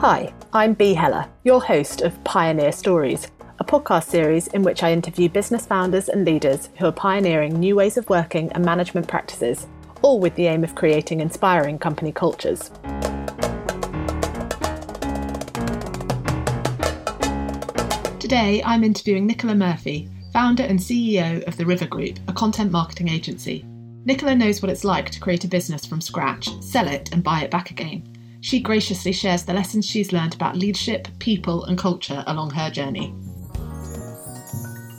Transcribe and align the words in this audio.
Hi, 0.00 0.34
I'm 0.52 0.74
Bee 0.74 0.92
Heller, 0.92 1.26
your 1.42 1.64
host 1.64 2.02
of 2.02 2.22
Pioneer 2.22 2.70
Stories, 2.70 3.28
a 3.58 3.64
podcast 3.64 4.04
series 4.04 4.46
in 4.48 4.62
which 4.62 4.82
I 4.82 4.92
interview 4.92 5.30
business 5.30 5.64
founders 5.64 6.10
and 6.10 6.22
leaders 6.22 6.68
who 6.76 6.84
are 6.84 6.92
pioneering 6.92 7.58
new 7.58 7.76
ways 7.76 7.96
of 7.96 8.08
working 8.10 8.52
and 8.52 8.62
management 8.62 9.08
practices, 9.08 9.66
all 10.02 10.20
with 10.20 10.34
the 10.34 10.48
aim 10.48 10.64
of 10.64 10.74
creating 10.74 11.20
inspiring 11.20 11.78
company 11.78 12.12
cultures. 12.12 12.70
Today, 18.20 18.62
I'm 18.66 18.84
interviewing 18.84 19.26
Nicola 19.26 19.54
Murphy, 19.54 20.10
founder 20.34 20.64
and 20.64 20.78
CEO 20.78 21.42
of 21.48 21.56
the 21.56 21.64
River 21.64 21.86
Group, 21.86 22.18
a 22.28 22.34
content 22.34 22.70
marketing 22.70 23.08
agency. 23.08 23.64
Nicola 24.04 24.34
knows 24.36 24.60
what 24.60 24.70
it's 24.70 24.84
like 24.84 25.08
to 25.08 25.20
create 25.20 25.44
a 25.44 25.48
business 25.48 25.86
from 25.86 26.02
scratch, 26.02 26.50
sell 26.60 26.86
it, 26.86 27.10
and 27.12 27.24
buy 27.24 27.40
it 27.40 27.50
back 27.50 27.70
again. 27.70 28.15
She 28.46 28.60
graciously 28.60 29.10
shares 29.10 29.42
the 29.42 29.54
lessons 29.54 29.86
she's 29.86 30.12
learned 30.12 30.36
about 30.36 30.56
leadership, 30.56 31.08
people, 31.18 31.64
and 31.64 31.76
culture 31.76 32.22
along 32.28 32.50
her 32.50 32.70
journey. 32.70 33.12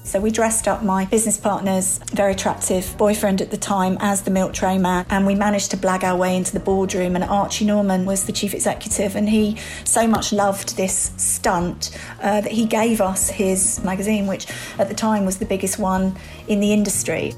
So 0.04 0.20
we 0.20 0.32
dressed 0.32 0.68
up 0.68 0.84
my 0.84 1.06
business 1.06 1.38
partner's 1.38 2.00
very 2.12 2.34
attractive 2.34 2.94
boyfriend 2.98 3.42
at 3.42 3.50
the 3.50 3.56
time 3.56 3.98
as 4.02 4.24
the 4.24 4.32
milk 4.32 4.52
tray 4.52 4.78
man, 4.78 5.06
and 5.10 5.26
we 5.26 5.34
managed 5.34 5.72
to 5.72 5.78
blag 5.78 6.04
our 6.04 6.18
way 6.18 6.36
into 6.36 6.52
the 6.52 6.60
boardroom. 6.60 7.16
And 7.16 7.24
Archie 7.24 7.64
Norman 7.64 8.06
was 8.06 8.26
the 8.26 8.34
chief 8.34 8.54
executive, 8.54 9.16
and 9.16 9.30
he 9.30 9.56
so 9.86 10.06
much 10.06 10.34
loved 10.34 10.76
this 10.76 11.14
stunt 11.16 11.98
uh, 12.22 12.42
that 12.42 12.52
he 12.52 12.66
gave 12.66 13.00
us 13.00 13.30
his 13.30 13.82
magazine, 13.82 14.28
which 14.28 14.48
at 14.78 14.90
the 14.90 14.94
time 14.94 15.26
was 15.26 15.38
the 15.38 15.46
biggest 15.46 15.80
one 15.80 16.18
in 16.50 16.60
the 16.60 16.74
industry. 16.74 17.34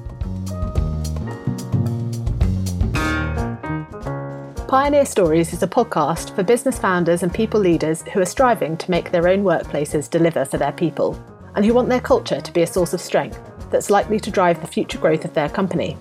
Pioneer 4.70 5.08
Stories 5.08 5.52
is 5.52 5.64
a 5.64 5.68
podcast 5.68 6.36
for 6.36 6.44
business 6.44 6.78
founders 6.78 7.24
and 7.24 7.34
people 7.34 7.60
leaders 7.60 8.04
who 8.14 8.22
are 8.22 8.26
striving 8.26 8.78
to 8.78 8.92
make 8.92 9.10
their 9.10 9.28
own 9.28 9.44
workplaces 9.44 10.08
deliver 10.08 10.46
for 10.46 10.60
their 10.60 10.72
people 10.72 11.20
and 11.56 11.66
who 11.66 11.74
want 11.74 11.90
their 11.90 12.00
culture 12.00 12.40
to 12.40 12.54
be 12.54 12.62
a 12.62 12.68
source 12.68 12.94
of 12.94 13.02
strength 13.02 13.40
that's 13.72 13.90
likely 13.90 14.20
to 14.20 14.30
drive 14.30 14.62
the 14.62 14.68
future 14.68 15.00
growth 15.00 15.26
of 15.26 15.34
their 15.34 15.50
company. 15.50 15.98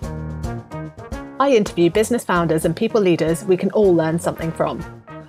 I 1.40 1.54
interview 1.56 1.88
business 1.88 2.26
founders 2.26 2.66
and 2.66 2.76
people 2.76 3.00
leaders 3.00 3.42
we 3.42 3.56
can 3.56 3.70
all 3.70 3.94
learn 3.94 4.18
something 4.18 4.52
from. 4.52 4.84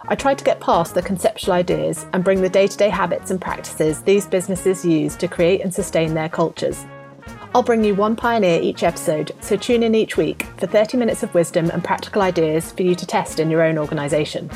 I 0.09 0.15
try 0.15 0.33
to 0.33 0.43
get 0.43 0.59
past 0.59 0.93
the 0.93 1.01
conceptual 1.01 1.53
ideas 1.53 2.05
and 2.11 2.25
bring 2.25 2.41
the 2.41 2.49
day 2.49 2.67
to 2.67 2.77
day 2.77 2.89
habits 2.89 3.31
and 3.31 3.39
practices 3.39 4.01
these 4.01 4.27
businesses 4.27 4.83
use 4.83 5.15
to 5.15 5.29
create 5.29 5.61
and 5.61 5.73
sustain 5.73 6.13
their 6.13 6.27
cultures. 6.27 6.85
I'll 7.55 7.63
bring 7.63 7.83
you 7.83 7.95
one 7.95 8.15
pioneer 8.15 8.61
each 8.61 8.83
episode, 8.83 9.31
so 9.41 9.57
tune 9.57 9.81
in 9.81 9.95
each 9.95 10.17
week 10.17 10.45
for 10.57 10.67
30 10.67 10.97
minutes 10.97 11.23
of 11.23 11.33
wisdom 11.33 11.71
and 11.71 11.83
practical 11.83 12.21
ideas 12.21 12.71
for 12.71 12.83
you 12.83 12.93
to 12.93 13.05
test 13.07 13.39
in 13.39 13.49
your 13.49 13.63
own 13.63 13.79
organisation. 13.79 14.49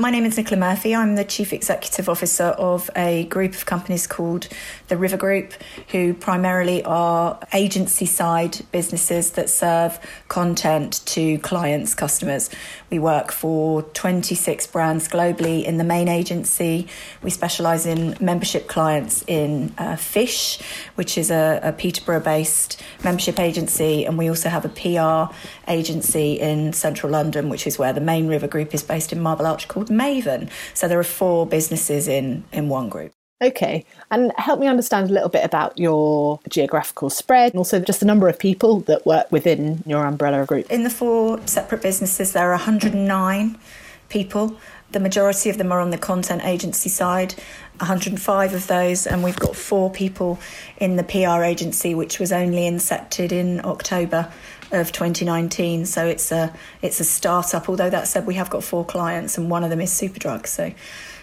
My 0.00 0.08
name 0.08 0.24
is 0.24 0.38
Nicola 0.38 0.58
Murphy. 0.58 0.94
I'm 0.94 1.16
the 1.16 1.24
Chief 1.24 1.52
Executive 1.52 2.08
Officer 2.08 2.44
of 2.44 2.88
a 2.96 3.24
group 3.24 3.52
of 3.52 3.66
companies 3.66 4.06
called 4.06 4.48
the 4.88 4.96
River 4.96 5.18
Group, 5.18 5.52
who 5.88 6.14
primarily 6.14 6.82
are 6.84 7.38
agency 7.52 8.06
side 8.06 8.62
businesses 8.72 9.32
that 9.32 9.50
serve 9.50 10.00
content 10.28 11.04
to 11.04 11.38
clients, 11.40 11.92
customers. 11.92 12.48
We 12.88 12.98
work 12.98 13.30
for 13.30 13.82
26 13.82 14.68
brands 14.68 15.06
globally 15.06 15.64
in 15.64 15.76
the 15.76 15.84
main 15.84 16.08
agency. 16.08 16.88
We 17.22 17.28
specialise 17.28 17.84
in 17.84 18.16
membership 18.22 18.68
clients 18.68 19.22
in 19.26 19.74
uh, 19.76 19.96
Fish, 19.96 20.62
which 20.94 21.18
is 21.18 21.30
a, 21.30 21.60
a 21.62 21.72
Peterborough 21.72 22.20
based 22.20 22.82
membership 23.04 23.38
agency, 23.38 24.06
and 24.06 24.16
we 24.16 24.30
also 24.30 24.48
have 24.48 24.64
a 24.64 24.70
PR 24.70 25.34
agency 25.70 26.40
in 26.40 26.72
central 26.72 27.12
London, 27.12 27.50
which 27.50 27.66
is 27.66 27.78
where 27.78 27.92
the 27.92 28.00
main 28.00 28.28
River 28.28 28.48
Group 28.48 28.72
is 28.72 28.82
based 28.82 29.12
in 29.12 29.20
Marble 29.20 29.46
Arch 29.46 29.68
called 29.68 29.89
Maven. 29.90 30.48
So 30.74 30.88
there 30.88 30.98
are 30.98 31.04
four 31.04 31.46
businesses 31.46 32.08
in, 32.08 32.44
in 32.52 32.68
one 32.68 32.88
group. 32.88 33.12
Okay, 33.42 33.86
and 34.10 34.32
help 34.36 34.60
me 34.60 34.66
understand 34.66 35.08
a 35.08 35.12
little 35.14 35.30
bit 35.30 35.46
about 35.46 35.78
your 35.78 36.40
geographical 36.50 37.08
spread 37.08 37.52
and 37.52 37.58
also 37.58 37.80
just 37.80 38.00
the 38.00 38.06
number 38.06 38.28
of 38.28 38.38
people 38.38 38.80
that 38.80 39.06
work 39.06 39.32
within 39.32 39.82
your 39.86 40.04
umbrella 40.04 40.44
group. 40.44 40.70
In 40.70 40.84
the 40.84 40.90
four 40.90 41.40
separate 41.46 41.80
businesses, 41.80 42.34
there 42.34 42.48
are 42.48 42.58
109 42.58 43.58
people. 44.10 44.58
The 44.92 45.00
majority 45.00 45.48
of 45.48 45.56
them 45.56 45.72
are 45.72 45.80
on 45.80 45.88
the 45.88 45.96
content 45.96 46.44
agency 46.44 46.90
side, 46.90 47.32
105 47.78 48.52
of 48.52 48.66
those, 48.66 49.06
and 49.06 49.22
we've 49.22 49.38
got 49.38 49.56
four 49.56 49.90
people 49.90 50.38
in 50.76 50.96
the 50.96 51.04
PR 51.04 51.42
agency, 51.42 51.94
which 51.94 52.18
was 52.18 52.32
only 52.32 52.68
incepted 52.68 53.32
in 53.32 53.64
October 53.64 54.30
of 54.72 54.92
2019. 54.92 55.86
So 55.86 56.06
it's 56.06 56.32
a 56.32 56.52
it's 56.82 57.00
a 57.00 57.04
startup. 57.04 57.68
Although 57.68 57.90
that 57.90 58.08
said, 58.08 58.26
we 58.26 58.34
have 58.34 58.50
got 58.50 58.64
four 58.64 58.84
clients, 58.84 59.38
and 59.38 59.50
one 59.50 59.64
of 59.64 59.70
them 59.70 59.80
is 59.80 59.90
Superdrug. 59.90 60.46
So 60.46 60.72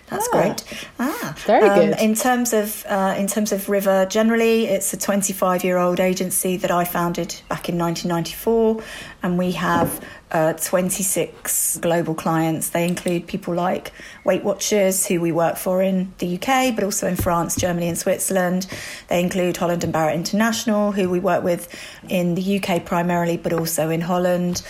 that's 0.10 0.30
ah, 0.32 0.38
great. 0.38 0.64
Ah, 1.00 1.36
very 1.46 1.68
um, 1.68 1.80
good. 1.80 2.00
In 2.00 2.16
terms 2.16 2.54
of 2.54 2.86
uh, 2.88 3.16
in 3.18 3.28
terms 3.28 3.52
of 3.52 3.68
River, 3.68 4.06
generally, 4.10 4.66
it's 4.66 4.94
a 4.94 4.98
25 4.98 5.66
year 5.66 5.78
old 5.78 6.00
agency 6.00 6.56
that 6.58 6.72
I 6.72 6.86
founded 6.86 7.30
back 7.50 7.68
in 7.68 7.78
1994, 7.78 8.82
and 9.22 9.38
we 9.38 9.52
have 9.52 10.02
uh, 10.32 10.54
26 10.54 11.80
global 11.80 12.16
clients. 12.16 12.70
They 12.70 12.88
include 12.88 13.28
people 13.28 13.54
like 13.54 13.92
Weight 14.24 14.46
Watchers, 14.46 15.06
who 15.06 15.20
we 15.20 15.34
work 15.34 15.58
for 15.58 15.84
in 15.84 16.14
the 16.20 16.36
UK, 16.36 16.74
but 16.74 16.86
also 16.86 17.08
in 17.08 17.18
France, 17.18 17.58
Germany, 17.58 17.90
and 17.90 17.98
Switzerland. 17.98 18.66
They 19.10 19.20
include 19.22 19.58
Holland 19.58 19.84
and 19.84 19.92
Barrett 19.92 20.16
International, 20.16 20.94
who 20.94 21.10
we 21.10 21.20
work 21.20 21.44
with 21.44 21.68
in 22.08 22.36
the 22.36 22.62
UK 22.62 22.86
primarily, 22.86 23.36
but 23.36 23.52
also 23.52 23.90
in 23.90 24.00
Holland, 24.00 24.62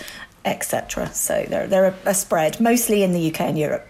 etc. 0.44 1.14
So 1.14 1.46
they're 1.48 1.68
they're 1.68 1.86
a, 1.86 1.94
a 2.06 2.14
spread, 2.14 2.60
mostly 2.60 3.04
in 3.04 3.12
the 3.12 3.30
UK 3.30 3.42
and 3.42 3.56
Europe. 3.56 3.87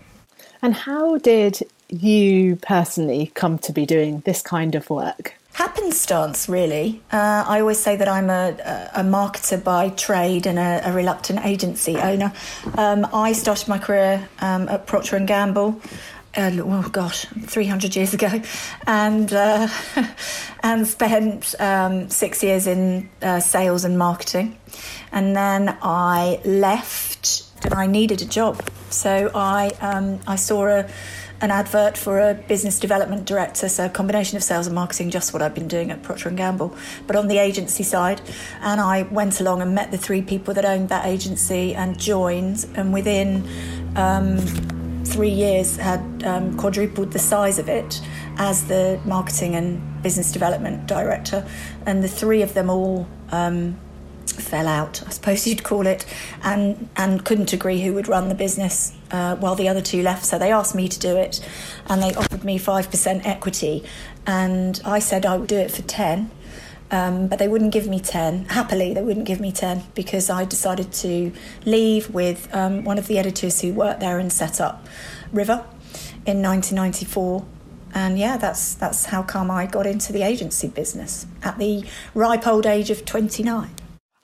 And 0.63 0.75
how 0.75 1.19
did 1.19 1.61
you 1.89 2.57
personally 2.57 3.31
come 3.35 3.59
to 3.59 3.73
be 3.73 3.87
doing 3.87 4.21
this 4.21 4.43
kind 4.43 4.75
of 4.75 4.91
work? 4.91 5.35
Happenstance, 5.55 6.49
really. 6.49 7.01
Uh, 7.11 7.45
I 7.47 7.61
always 7.61 7.79
say 7.79 7.97
that 7.97 8.09
I'm 8.09 8.31
a, 8.31 8.91
a 8.95 9.03
marketer 9.03 9.63
by 9.63 9.89
trade 9.91 10.47
and 10.47 10.59
a, 10.59 10.89
a 10.89 10.93
reluctant 10.93 11.45
agency 11.45 11.97
owner. 11.97 12.33
Um, 12.77 13.07
I 13.13 13.33
started 13.33 13.69
my 13.69 13.79
career 13.79 14.29
um, 14.41 14.69
at 14.69 14.87
Procter 14.87 15.17
and 15.17 15.27
Gamble. 15.27 15.81
Uh, 16.37 16.53
oh 16.59 16.89
gosh, 16.93 17.27
300 17.27 17.97
years 17.97 18.15
ago, 18.15 18.41
and 18.87 19.33
uh, 19.33 19.67
and 20.63 20.87
spent 20.87 21.55
um, 21.59 22.09
six 22.09 22.45
years 22.45 22.69
in 22.69 23.09
uh, 23.23 23.41
sales 23.41 23.85
and 23.85 23.99
marketing, 23.99 24.57
and 25.11 25.35
then 25.35 25.77
I 25.83 26.41
left 26.45 27.45
and 27.65 27.75
I 27.75 27.87
needed 27.87 28.23
a 28.23 28.27
job. 28.27 28.63
So 28.91 29.31
I 29.35 29.69
um, 29.81 30.21
I 30.27 30.37
saw 30.37 30.67
a 30.67 30.89
an 31.41 31.51
advert 31.53 31.97
for 31.97 32.19
a 32.19 32.35
business 32.35 32.81
development 32.81 33.25
director, 33.25 33.69
so 33.69 33.87
a 33.87 33.89
combination 33.89 34.37
of 34.37 34.43
sales 34.43 34.67
and 34.67 34.75
marketing, 34.75 35.11
just 35.11 35.33
what 35.33 35.41
I've 35.41 35.55
been 35.55 35.69
doing 35.69 35.93
at 35.93 36.03
Procter 36.03 36.29
and 36.29 36.37
Gamble, 36.37 36.75
but 37.07 37.15
on 37.15 37.29
the 37.29 37.39
agency 37.39 37.85
side. 37.85 38.21
And 38.61 38.81
I 38.81 39.03
went 39.03 39.41
along 39.41 39.63
and 39.63 39.73
met 39.75 39.93
the 39.93 39.99
three 39.99 40.21
people 40.23 40.53
that 40.55 40.65
owned 40.65 40.89
that 40.89 41.07
agency 41.07 41.75
and 41.75 41.99
joined, 41.99 42.67
and 42.75 42.93
within 42.93 43.47
um, 43.97 44.39
three 45.05 45.31
years 45.31 45.77
had 45.77 46.25
um, 46.25 46.57
quadrupled 46.57 47.13
the 47.13 47.19
size 47.21 47.59
of 47.59 47.69
it 47.69 48.01
as 48.37 48.67
the 48.67 49.01
marketing 49.05 49.55
and 49.55 50.03
business 50.03 50.33
development 50.33 50.87
director, 50.87 51.47
and 51.87 52.03
the 52.03 52.09
three 52.09 52.43
of 52.43 52.55
them 52.55 52.69
all. 52.69 53.07
Um, 53.31 53.79
fell 54.43 54.67
out, 54.67 55.03
I 55.07 55.11
suppose 55.11 55.47
you'd 55.47 55.63
call 55.63 55.87
it, 55.87 56.05
and 56.43 56.89
and 56.97 57.25
couldn't 57.25 57.53
agree 57.53 57.81
who 57.83 57.93
would 57.95 58.09
run 58.09 58.29
the 58.29 58.35
business 58.35 58.93
uh, 59.11 59.37
while 59.37 59.55
the 59.55 59.69
other 59.69 59.81
two 59.81 60.03
left. 60.03 60.25
So 60.25 60.39
they 60.39 60.53
asked 60.53 60.75
me 60.75 60.89
to 60.89 60.99
do 60.99 61.17
it, 61.17 61.47
and 61.87 62.03
they 62.03 62.15
offered 62.15 62.45
me 62.45 62.59
five 62.59 62.91
percent 62.91 63.27
equity, 63.27 63.85
and 64.27 64.81
I 64.85 64.99
said 64.99 65.27
I 65.27 65.37
would 65.37 65.49
do 65.49 65.59
it 65.59 65.71
for 65.71 65.83
ten. 65.83 66.31
Um, 66.91 67.29
but 67.29 67.39
they 67.39 67.49
wouldn't 67.49 67.75
give 67.75 67.87
me 67.87 68.01
10. 68.01 68.47
Happily, 68.47 68.95
they 68.95 69.03
wouldn't 69.03 69.27
give 69.27 69.41
me 69.41 69.53
10 69.53 69.83
because 69.95 70.31
I 70.31 70.47
decided 70.47 70.91
to 70.93 71.33
leave 71.67 72.09
with 72.09 72.49
um, 72.55 72.83
one 72.83 72.97
of 72.97 73.09
the 73.09 73.19
editors 73.19 73.61
who 73.61 73.75
worked 73.75 74.01
there 74.01 74.19
and 74.19 74.33
set 74.33 74.59
up 74.59 74.87
River 75.31 75.67
in 76.25 76.41
1994 76.41 77.45
and 77.95 78.19
yeah, 78.19 78.37
that's 78.37 78.75
that's 78.75 79.07
how 79.07 79.23
come 79.23 79.51
I 79.51 79.67
got 79.67 79.87
into 79.87 80.13
the 80.13 80.23
agency 80.23 80.69
business 80.69 81.27
at 81.43 81.59
the 81.59 81.85
ripe 82.15 82.47
old 82.47 82.67
age 82.67 82.91
of 82.91 83.05
29 83.05 83.71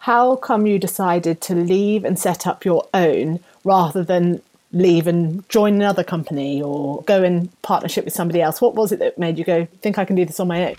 how 0.05 0.37
come 0.37 0.67
you 0.67 0.79
decided 0.79 1.41
to 1.41 1.55
leave 1.55 2.05
and 2.05 2.19
set 2.19 2.47
up 2.47 2.63
your 2.63 2.87
own 2.93 3.41
rather 3.65 4.05
than 4.05 4.43
leave 4.71 5.07
and 5.07 5.49
join 5.49 5.73
another 5.77 6.05
company 6.05 6.61
or 6.61 7.03
go 7.05 7.23
in 7.23 7.49
partnership 7.63 8.05
with 8.05 8.13
somebody 8.13 8.43
else? 8.43 8.61
What 8.61 8.75
was 8.75 8.93
it 8.93 8.99
that 8.99 9.17
made 9.17 9.39
you 9.39 9.47
go, 9.47 9.67
think 9.81 9.97
I 9.97 10.05
can 10.05 10.15
do 10.15 10.27
this 10.27 10.39
on 10.39 10.49
my 10.49 10.67
own? 10.67 10.75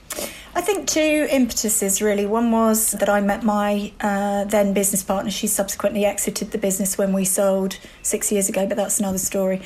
I 0.54 0.62
think 0.62 0.88
two 0.88 1.28
impetuses 1.32 2.04
really. 2.04 2.28
One 2.28 2.52
was 2.52 2.92
that 2.92 3.10
I 3.10 3.20
met 3.20 3.44
my 3.44 3.92
uh, 4.00 4.44
then 4.44 4.76
business 4.76 5.02
partner. 5.02 5.32
She 5.32 5.48
subsequently 5.48 6.06
exited 6.06 6.52
the 6.52 6.60
business 6.60 6.96
when 6.96 7.12
we 7.12 7.26
sold 7.26 7.80
six 8.04 8.32
years 8.32 8.48
ago, 8.48 8.68
but 8.68 8.78
that's 8.78 9.00
another 9.00 9.18
story. 9.18 9.64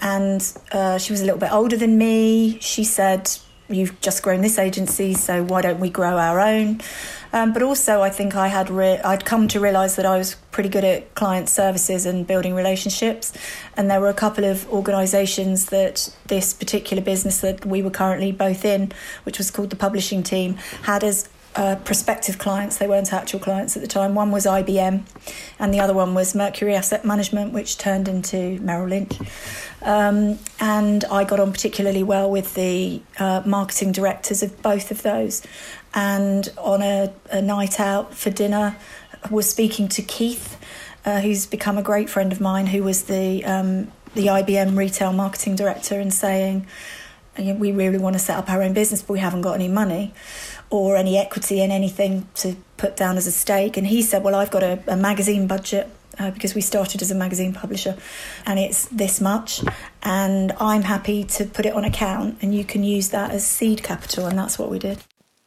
And 0.00 0.40
uh, 0.70 0.98
she 0.98 1.12
was 1.12 1.20
a 1.20 1.24
little 1.24 1.40
bit 1.40 1.50
older 1.50 1.76
than 1.76 1.98
me. 1.98 2.60
She 2.60 2.84
said, 2.84 3.28
You've 3.68 4.00
just 4.00 4.24
grown 4.24 4.40
this 4.40 4.58
agency, 4.58 5.14
so 5.14 5.44
why 5.44 5.62
don't 5.62 5.78
we 5.78 5.90
grow 5.90 6.18
our 6.18 6.40
own? 6.40 6.80
Um, 7.32 7.52
but 7.52 7.62
also, 7.62 8.02
I 8.02 8.10
think 8.10 8.34
I 8.34 8.48
had 8.48 8.70
re- 8.70 8.98
I'd 8.98 9.24
come 9.24 9.48
to 9.48 9.60
realise 9.60 9.96
that 9.96 10.06
I 10.06 10.18
was 10.18 10.34
pretty 10.50 10.68
good 10.68 10.84
at 10.84 11.14
client 11.14 11.48
services 11.48 12.06
and 12.06 12.26
building 12.26 12.54
relationships. 12.54 13.32
And 13.76 13.90
there 13.90 14.00
were 14.00 14.08
a 14.08 14.14
couple 14.14 14.44
of 14.44 14.68
organisations 14.70 15.66
that 15.66 16.14
this 16.26 16.52
particular 16.52 17.02
business 17.02 17.40
that 17.40 17.64
we 17.64 17.82
were 17.82 17.90
currently 17.90 18.32
both 18.32 18.64
in, 18.64 18.92
which 19.24 19.38
was 19.38 19.50
called 19.50 19.70
the 19.70 19.76
publishing 19.76 20.22
team, 20.22 20.56
had 20.82 21.04
as 21.04 21.28
uh, 21.56 21.76
prospective 21.84 22.38
clients. 22.38 22.76
They 22.76 22.86
weren't 22.86 23.12
actual 23.12 23.40
clients 23.40 23.76
at 23.76 23.82
the 23.82 23.88
time. 23.88 24.14
One 24.14 24.30
was 24.30 24.46
IBM, 24.46 25.02
and 25.58 25.74
the 25.74 25.80
other 25.80 25.94
one 25.94 26.14
was 26.14 26.34
Mercury 26.34 26.74
Asset 26.74 27.04
Management, 27.04 27.52
which 27.52 27.78
turned 27.78 28.08
into 28.08 28.60
Merrill 28.60 28.88
Lynch. 28.88 29.18
Um, 29.82 30.38
and 30.60 31.04
I 31.06 31.24
got 31.24 31.40
on 31.40 31.52
particularly 31.52 32.02
well 32.02 32.30
with 32.30 32.54
the 32.54 33.02
uh, 33.18 33.42
marketing 33.44 33.92
directors 33.92 34.42
of 34.42 34.60
both 34.62 34.90
of 34.90 35.02
those. 35.02 35.42
And 35.94 36.48
on 36.56 36.82
a, 36.82 37.12
a 37.30 37.42
night 37.42 37.80
out 37.80 38.14
for 38.14 38.30
dinner, 38.30 38.76
was 39.30 39.48
speaking 39.48 39.88
to 39.88 40.02
Keith, 40.02 40.56
uh, 41.04 41.20
who's 41.20 41.46
become 41.46 41.76
a 41.76 41.82
great 41.82 42.08
friend 42.08 42.32
of 42.32 42.40
mine, 42.40 42.66
who 42.66 42.82
was 42.82 43.04
the 43.04 43.44
um, 43.44 43.90
the 44.14 44.26
IBM 44.26 44.76
retail 44.76 45.12
marketing 45.12 45.56
director, 45.56 46.00
and 46.00 46.12
saying, 46.12 46.66
"We 47.38 47.72
really 47.72 47.98
want 47.98 48.14
to 48.14 48.20
set 48.20 48.38
up 48.38 48.48
our 48.50 48.62
own 48.62 48.72
business, 48.72 49.02
but 49.02 49.12
we 49.12 49.20
haven't 49.20 49.42
got 49.42 49.54
any 49.54 49.68
money." 49.68 50.14
or 50.70 50.96
any 50.96 51.18
equity 51.18 51.60
in 51.60 51.70
anything 51.70 52.28
to 52.36 52.56
put 52.76 52.96
down 52.96 53.16
as 53.16 53.26
a 53.26 53.32
stake. 53.32 53.76
And 53.76 53.86
he 53.86 54.02
said, 54.02 54.22
Well, 54.22 54.34
I've 54.34 54.50
got 54.50 54.62
a, 54.62 54.82
a 54.86 54.96
magazine 54.96 55.46
budget 55.46 55.90
uh, 56.18 56.30
because 56.30 56.54
we 56.54 56.60
started 56.60 57.02
as 57.02 57.10
a 57.10 57.14
magazine 57.14 57.52
publisher 57.52 57.96
and 58.46 58.58
it's 58.58 58.86
this 58.86 59.20
much. 59.20 59.62
And 60.02 60.52
I'm 60.60 60.82
happy 60.82 61.24
to 61.24 61.44
put 61.44 61.66
it 61.66 61.74
on 61.74 61.84
account 61.84 62.38
and 62.40 62.54
you 62.54 62.64
can 62.64 62.84
use 62.84 63.10
that 63.10 63.32
as 63.32 63.44
seed 63.44 63.82
capital. 63.82 64.26
And 64.26 64.38
that's 64.38 64.58
what 64.58 64.70
we 64.70 64.78
did. 64.78 64.98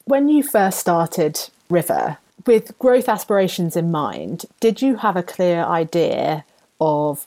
When 0.06 0.28
you 0.28 0.44
first 0.44 0.80
started 0.80 1.50
River, 1.70 2.18
with 2.46 2.78
growth 2.78 3.08
aspirations 3.08 3.76
in 3.76 3.90
mind, 3.90 4.46
did 4.60 4.82
you 4.82 4.98
have 4.98 5.16
a 5.16 5.24
clear 5.24 5.64
idea 5.64 6.44
of 6.82 7.26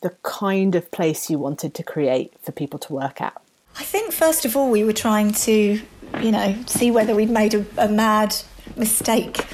the 0.00 0.10
kind 0.22 0.74
of 0.74 0.90
place 0.90 1.30
you 1.30 1.38
wanted 1.38 1.72
to 1.74 1.82
create 1.82 2.32
for 2.42 2.52
people 2.52 2.78
to 2.80 2.92
work 2.92 3.20
at? 3.20 3.40
I 3.78 3.84
think, 3.84 4.12
first 4.12 4.44
of 4.44 4.56
all, 4.56 4.70
we 4.70 4.82
were 4.82 4.92
trying 4.92 5.32
to 5.32 5.80
you 6.20 6.32
know, 6.32 6.56
see 6.66 6.90
whether 6.90 7.14
we'd 7.14 7.30
made 7.30 7.54
a, 7.54 7.64
a 7.78 7.88
mad 7.88 8.34
mistake. 8.76 9.46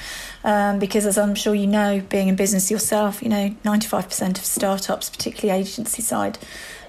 Um, 0.44 0.80
because 0.80 1.06
as 1.06 1.18
I'm 1.18 1.36
sure 1.36 1.54
you 1.54 1.68
know, 1.68 2.00
being 2.08 2.28
in 2.28 2.34
business 2.34 2.70
yourself, 2.70 3.22
you 3.22 3.28
know, 3.28 3.54
95% 3.64 4.38
of 4.38 4.44
startups, 4.44 5.08
particularly 5.08 5.60
agency 5.60 6.02
side, 6.02 6.38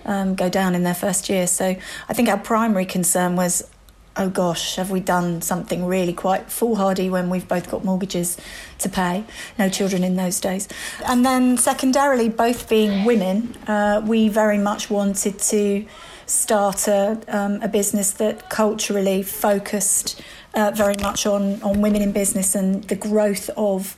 um, 0.05 0.33
go 0.33 0.49
down 0.49 0.73
in 0.73 0.83
their 0.83 0.95
first 0.95 1.29
year. 1.29 1.45
So 1.45 1.75
I 2.09 2.13
think 2.13 2.29
our 2.29 2.37
primary 2.37 2.85
concern 2.85 3.35
was, 3.35 3.69
oh 4.15 4.29
gosh, 4.29 4.75
have 4.75 4.91
we 4.91 4.99
done 4.99 5.41
something 5.41 5.85
really 5.85 6.13
quite 6.13 6.51
foolhardy 6.51 7.09
when 7.09 7.29
we've 7.29 7.47
both 7.47 7.69
got 7.69 7.83
mortgages 7.83 8.37
to 8.79 8.89
pay, 8.89 9.23
no 9.57 9.69
children 9.69 10.03
in 10.03 10.15
those 10.15 10.39
days. 10.39 10.67
And 11.05 11.25
then 11.25 11.57
secondarily, 11.57 12.29
both 12.29 12.69
being 12.69 13.05
women, 13.05 13.55
uh, 13.67 14.01
we 14.05 14.29
very 14.29 14.57
much 14.57 14.89
wanted 14.89 15.39
to 15.39 15.85
start 16.25 16.87
a, 16.87 17.19
um, 17.27 17.61
a 17.61 17.67
business 17.67 18.11
that 18.13 18.49
culturally 18.49 19.23
focused 19.23 20.21
uh, 20.53 20.71
very 20.71 20.95
much 21.01 21.25
on, 21.25 21.61
on 21.63 21.81
women 21.81 22.01
in 22.01 22.11
business 22.11 22.55
and 22.55 22.83
the 22.85 22.95
growth 22.95 23.49
of 23.57 23.97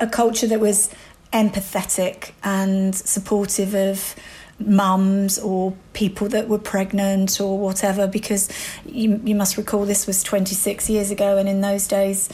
a 0.00 0.06
culture 0.06 0.46
that 0.46 0.60
was 0.60 0.90
empathetic 1.32 2.32
and 2.42 2.94
supportive 2.94 3.74
of 3.74 4.14
mums 4.58 5.38
or 5.38 5.74
people 5.92 6.28
that 6.28 6.48
were 6.48 6.58
pregnant 6.58 7.40
or 7.40 7.58
whatever 7.58 8.06
because 8.06 8.48
you, 8.86 9.20
you 9.24 9.34
must 9.34 9.56
recall 9.56 9.84
this 9.84 10.06
was 10.06 10.22
26 10.22 10.88
years 10.88 11.10
ago 11.10 11.36
and 11.36 11.48
in 11.48 11.60
those 11.60 11.88
days 11.88 12.28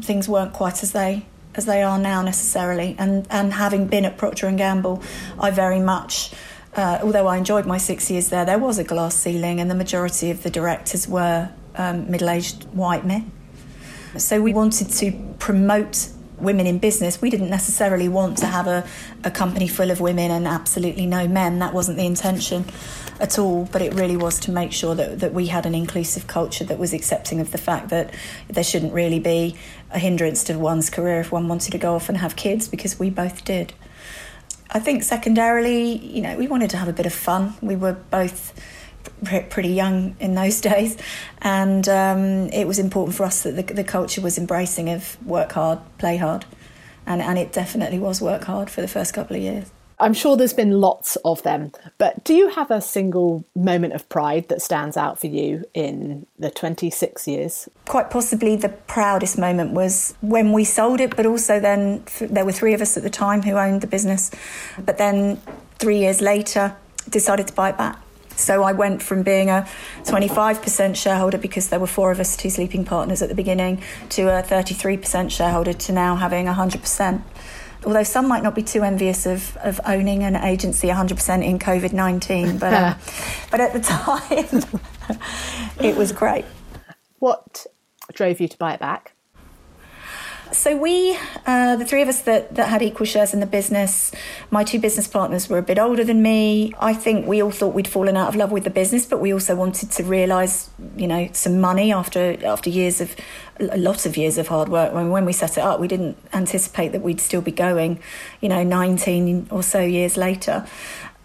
things 0.00 0.28
weren't 0.28 0.52
quite 0.52 0.82
as 0.82 0.92
they 0.92 1.26
as 1.54 1.66
they 1.66 1.82
are 1.82 1.98
now 1.98 2.22
necessarily 2.22 2.96
and 2.98 3.26
and 3.30 3.52
having 3.52 3.86
been 3.86 4.04
at 4.04 4.16
Procter 4.16 4.46
and 4.46 4.56
Gamble 4.56 5.02
I 5.38 5.50
very 5.50 5.80
much 5.80 6.32
uh, 6.76 6.98
although 7.02 7.26
I 7.26 7.36
enjoyed 7.36 7.66
my 7.66 7.78
six 7.78 8.10
years 8.10 8.30
there, 8.30 8.44
there 8.44 8.58
was 8.58 8.78
a 8.78 8.84
glass 8.84 9.14
ceiling, 9.14 9.60
and 9.60 9.70
the 9.70 9.74
majority 9.74 10.30
of 10.30 10.42
the 10.42 10.50
directors 10.50 11.06
were 11.06 11.50
um, 11.76 12.10
middle 12.10 12.30
aged 12.30 12.64
white 12.74 13.06
men. 13.06 13.30
So 14.16 14.40
we 14.40 14.52
wanted 14.52 14.90
to 14.90 15.12
promote 15.38 16.08
women 16.44 16.66
in 16.66 16.78
business. 16.78 17.20
We 17.20 17.30
didn't 17.30 17.50
necessarily 17.50 18.08
want 18.08 18.38
to 18.38 18.46
have 18.46 18.66
a, 18.66 18.86
a 19.24 19.30
company 19.30 19.66
full 19.66 19.90
of 19.90 20.00
women 20.00 20.30
and 20.30 20.46
absolutely 20.46 21.06
no 21.06 21.26
men. 21.26 21.58
That 21.58 21.74
wasn't 21.74 21.96
the 21.96 22.06
intention 22.06 22.66
at 23.20 23.38
all, 23.38 23.68
but 23.72 23.82
it 23.82 23.94
really 23.94 24.16
was 24.16 24.38
to 24.40 24.50
make 24.50 24.72
sure 24.72 24.94
that, 24.94 25.20
that 25.20 25.32
we 25.32 25.46
had 25.46 25.66
an 25.66 25.74
inclusive 25.74 26.26
culture 26.26 26.64
that 26.64 26.78
was 26.78 26.92
accepting 26.92 27.40
of 27.40 27.52
the 27.52 27.58
fact 27.58 27.88
that 27.88 28.12
there 28.48 28.64
shouldn't 28.64 28.92
really 28.92 29.20
be 29.20 29.56
a 29.90 29.98
hindrance 29.98 30.44
to 30.44 30.58
one's 30.58 30.90
career 30.90 31.20
if 31.20 31.30
one 31.32 31.48
wanted 31.48 31.72
to 31.72 31.78
go 31.78 31.94
off 31.94 32.08
and 32.08 32.18
have 32.18 32.36
kids, 32.36 32.68
because 32.68 32.98
we 32.98 33.10
both 33.10 33.44
did. 33.44 33.72
I 34.70 34.80
think 34.80 35.04
secondarily, 35.04 35.96
you 35.98 36.22
know, 36.22 36.36
we 36.36 36.48
wanted 36.48 36.70
to 36.70 36.76
have 36.76 36.88
a 36.88 36.92
bit 36.92 37.06
of 37.06 37.12
fun. 37.12 37.54
We 37.62 37.76
were 37.76 37.92
both 37.92 38.52
pretty 39.24 39.68
young 39.68 40.16
in 40.20 40.34
those 40.34 40.60
days, 40.72 40.96
and 41.42 41.88
um, 41.88 42.48
it 42.52 42.66
was 42.66 42.78
important 42.78 43.16
for 43.16 43.24
us 43.24 43.42
that 43.42 43.56
the, 43.56 43.74
the 43.74 43.84
culture 43.84 44.20
was 44.20 44.38
embracing 44.38 44.90
of 44.90 45.16
work 45.24 45.52
hard, 45.52 45.78
play 45.98 46.16
hard, 46.16 46.44
and 47.06 47.20
and 47.22 47.38
it 47.38 47.52
definitely 47.52 47.98
was 47.98 48.20
work 48.20 48.44
hard 48.44 48.70
for 48.70 48.80
the 48.80 48.88
first 48.88 49.14
couple 49.14 49.36
of 49.36 49.42
years. 49.42 49.70
I'm 50.00 50.12
sure 50.12 50.36
there's 50.36 50.52
been 50.52 50.80
lots 50.80 51.16
of 51.24 51.42
them, 51.44 51.70
but 51.98 52.24
do 52.24 52.34
you 52.34 52.48
have 52.50 52.70
a 52.70 52.80
single 52.80 53.44
moment 53.54 53.92
of 53.92 54.08
pride 54.08 54.48
that 54.48 54.60
stands 54.60 54.96
out 54.96 55.20
for 55.20 55.28
you 55.28 55.64
in 55.72 56.26
the 56.36 56.50
26 56.50 57.28
years? 57.28 57.68
Quite 57.86 58.10
possibly 58.10 58.56
the 58.56 58.70
proudest 58.70 59.38
moment 59.38 59.70
was 59.72 60.14
when 60.20 60.52
we 60.52 60.64
sold 60.64 61.00
it, 61.00 61.14
but 61.16 61.26
also 61.26 61.60
then 61.60 62.04
there 62.20 62.44
were 62.44 62.52
three 62.52 62.74
of 62.74 62.82
us 62.82 62.96
at 62.96 63.04
the 63.04 63.10
time 63.10 63.42
who 63.42 63.52
owned 63.52 63.82
the 63.82 63.86
business, 63.86 64.32
but 64.78 64.98
then 64.98 65.40
three 65.78 65.98
years 65.98 66.20
later 66.20 66.76
decided 67.08 67.46
to 67.46 67.52
buy 67.52 67.68
it 67.70 67.78
back. 67.78 68.03
So 68.36 68.62
I 68.62 68.72
went 68.72 69.02
from 69.02 69.22
being 69.22 69.48
a 69.50 69.66
25% 70.02 70.96
shareholder 70.96 71.38
because 71.38 71.68
there 71.68 71.80
were 71.80 71.86
four 71.86 72.10
of 72.10 72.20
us, 72.20 72.36
two 72.36 72.50
sleeping 72.50 72.84
partners 72.84 73.22
at 73.22 73.28
the 73.28 73.34
beginning, 73.34 73.82
to 74.10 74.22
a 74.22 74.42
33% 74.42 75.30
shareholder 75.30 75.72
to 75.72 75.92
now 75.92 76.16
having 76.16 76.46
100% 76.46 77.22
although 77.86 78.02
some 78.02 78.26
might 78.26 78.42
not 78.42 78.54
be 78.54 78.62
too 78.62 78.82
envious 78.82 79.26
of, 79.26 79.56
of 79.58 79.80
owning 79.84 80.22
an 80.22 80.36
agency 80.36 80.88
100% 80.88 81.44
in 81.44 81.58
COVID 81.58 81.92
19, 81.92 82.58
but, 82.58 82.72
uh, 82.72 82.94
but 83.50 83.60
at 83.60 83.72
the 83.72 83.80
time, 83.80 85.18
it 85.80 85.96
was 85.96 86.12
great. 86.12 86.44
What 87.18 87.66
drove 88.12 88.40
you 88.40 88.48
to 88.48 88.58
buy 88.58 88.74
it 88.74 88.80
back? 88.80 89.13
So 90.54 90.76
we, 90.76 91.18
uh, 91.46 91.74
the 91.76 91.84
three 91.84 92.00
of 92.00 92.08
us 92.08 92.22
that, 92.22 92.54
that 92.54 92.68
had 92.68 92.80
equal 92.80 93.06
shares 93.06 93.34
in 93.34 93.40
the 93.40 93.46
business, 93.46 94.12
my 94.52 94.62
two 94.62 94.78
business 94.78 95.08
partners 95.08 95.48
were 95.48 95.58
a 95.58 95.62
bit 95.62 95.80
older 95.80 96.04
than 96.04 96.22
me. 96.22 96.72
I 96.78 96.94
think 96.94 97.26
we 97.26 97.42
all 97.42 97.50
thought 97.50 97.74
we'd 97.74 97.88
fallen 97.88 98.16
out 98.16 98.28
of 98.28 98.36
love 98.36 98.52
with 98.52 98.62
the 98.62 98.70
business, 98.70 99.04
but 99.04 99.20
we 99.20 99.32
also 99.32 99.56
wanted 99.56 99.90
to 99.90 100.04
realise, 100.04 100.70
you 100.96 101.08
know, 101.08 101.28
some 101.32 101.60
money 101.60 101.92
after 101.92 102.38
after 102.46 102.70
years 102.70 103.00
of 103.00 103.16
a 103.58 103.76
lot 103.76 104.06
of 104.06 104.16
years 104.16 104.38
of 104.38 104.46
hard 104.46 104.68
work. 104.68 104.94
When 104.94 105.10
when 105.10 105.24
we 105.24 105.32
set 105.32 105.58
it 105.58 105.64
up, 105.64 105.80
we 105.80 105.88
didn't 105.88 106.16
anticipate 106.32 106.92
that 106.92 107.02
we'd 107.02 107.20
still 107.20 107.42
be 107.42 107.52
going, 107.52 107.98
you 108.40 108.48
know, 108.48 108.62
19 108.62 109.48
or 109.50 109.62
so 109.64 109.80
years 109.80 110.16
later. 110.16 110.64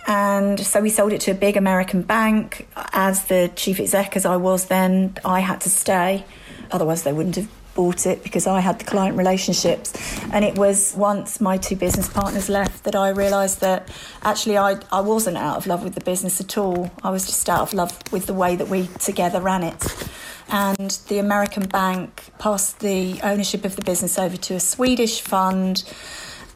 And 0.07 0.59
so 0.59 0.81
we 0.81 0.89
sold 0.89 1.13
it 1.13 1.21
to 1.21 1.31
a 1.31 1.35
big 1.35 1.55
American 1.55 2.01
bank. 2.01 2.67
As 2.75 3.25
the 3.25 3.51
chief 3.55 3.79
exec, 3.79 4.15
as 4.15 4.25
I 4.25 4.37
was 4.37 4.65
then, 4.65 5.17
I 5.23 5.41
had 5.41 5.61
to 5.61 5.69
stay. 5.69 6.25
Otherwise, 6.71 7.03
they 7.03 7.13
wouldn't 7.13 7.35
have 7.35 7.58
bought 7.75 8.05
it 8.05 8.23
because 8.23 8.47
I 8.47 8.59
had 8.59 8.79
the 8.79 8.85
client 8.85 9.17
relationships. 9.17 9.93
And 10.31 10.43
it 10.43 10.57
was 10.57 10.93
once 10.95 11.39
my 11.39 11.57
two 11.57 11.75
business 11.75 12.09
partners 12.09 12.49
left 12.49 12.83
that 12.83 12.95
I 12.95 13.09
realised 13.09 13.61
that 13.61 13.89
actually 14.21 14.57
I, 14.57 14.79
I 14.91 15.01
wasn't 15.01 15.37
out 15.37 15.57
of 15.57 15.67
love 15.67 15.83
with 15.83 15.95
the 15.95 16.03
business 16.03 16.39
at 16.41 16.57
all. 16.57 16.91
I 17.03 17.09
was 17.09 17.25
just 17.25 17.49
out 17.49 17.61
of 17.61 17.73
love 17.73 17.97
with 18.11 18.25
the 18.25 18.33
way 18.33 18.55
that 18.55 18.67
we 18.67 18.87
together 18.99 19.39
ran 19.39 19.63
it. 19.63 20.09
And 20.51 20.91
the 21.07 21.19
American 21.19 21.67
bank 21.67 22.31
passed 22.39 22.79
the 22.79 23.19
ownership 23.21 23.65
of 23.65 23.75
the 23.75 23.83
business 23.83 24.17
over 24.17 24.35
to 24.35 24.55
a 24.55 24.59
Swedish 24.59 25.21
fund, 25.21 25.83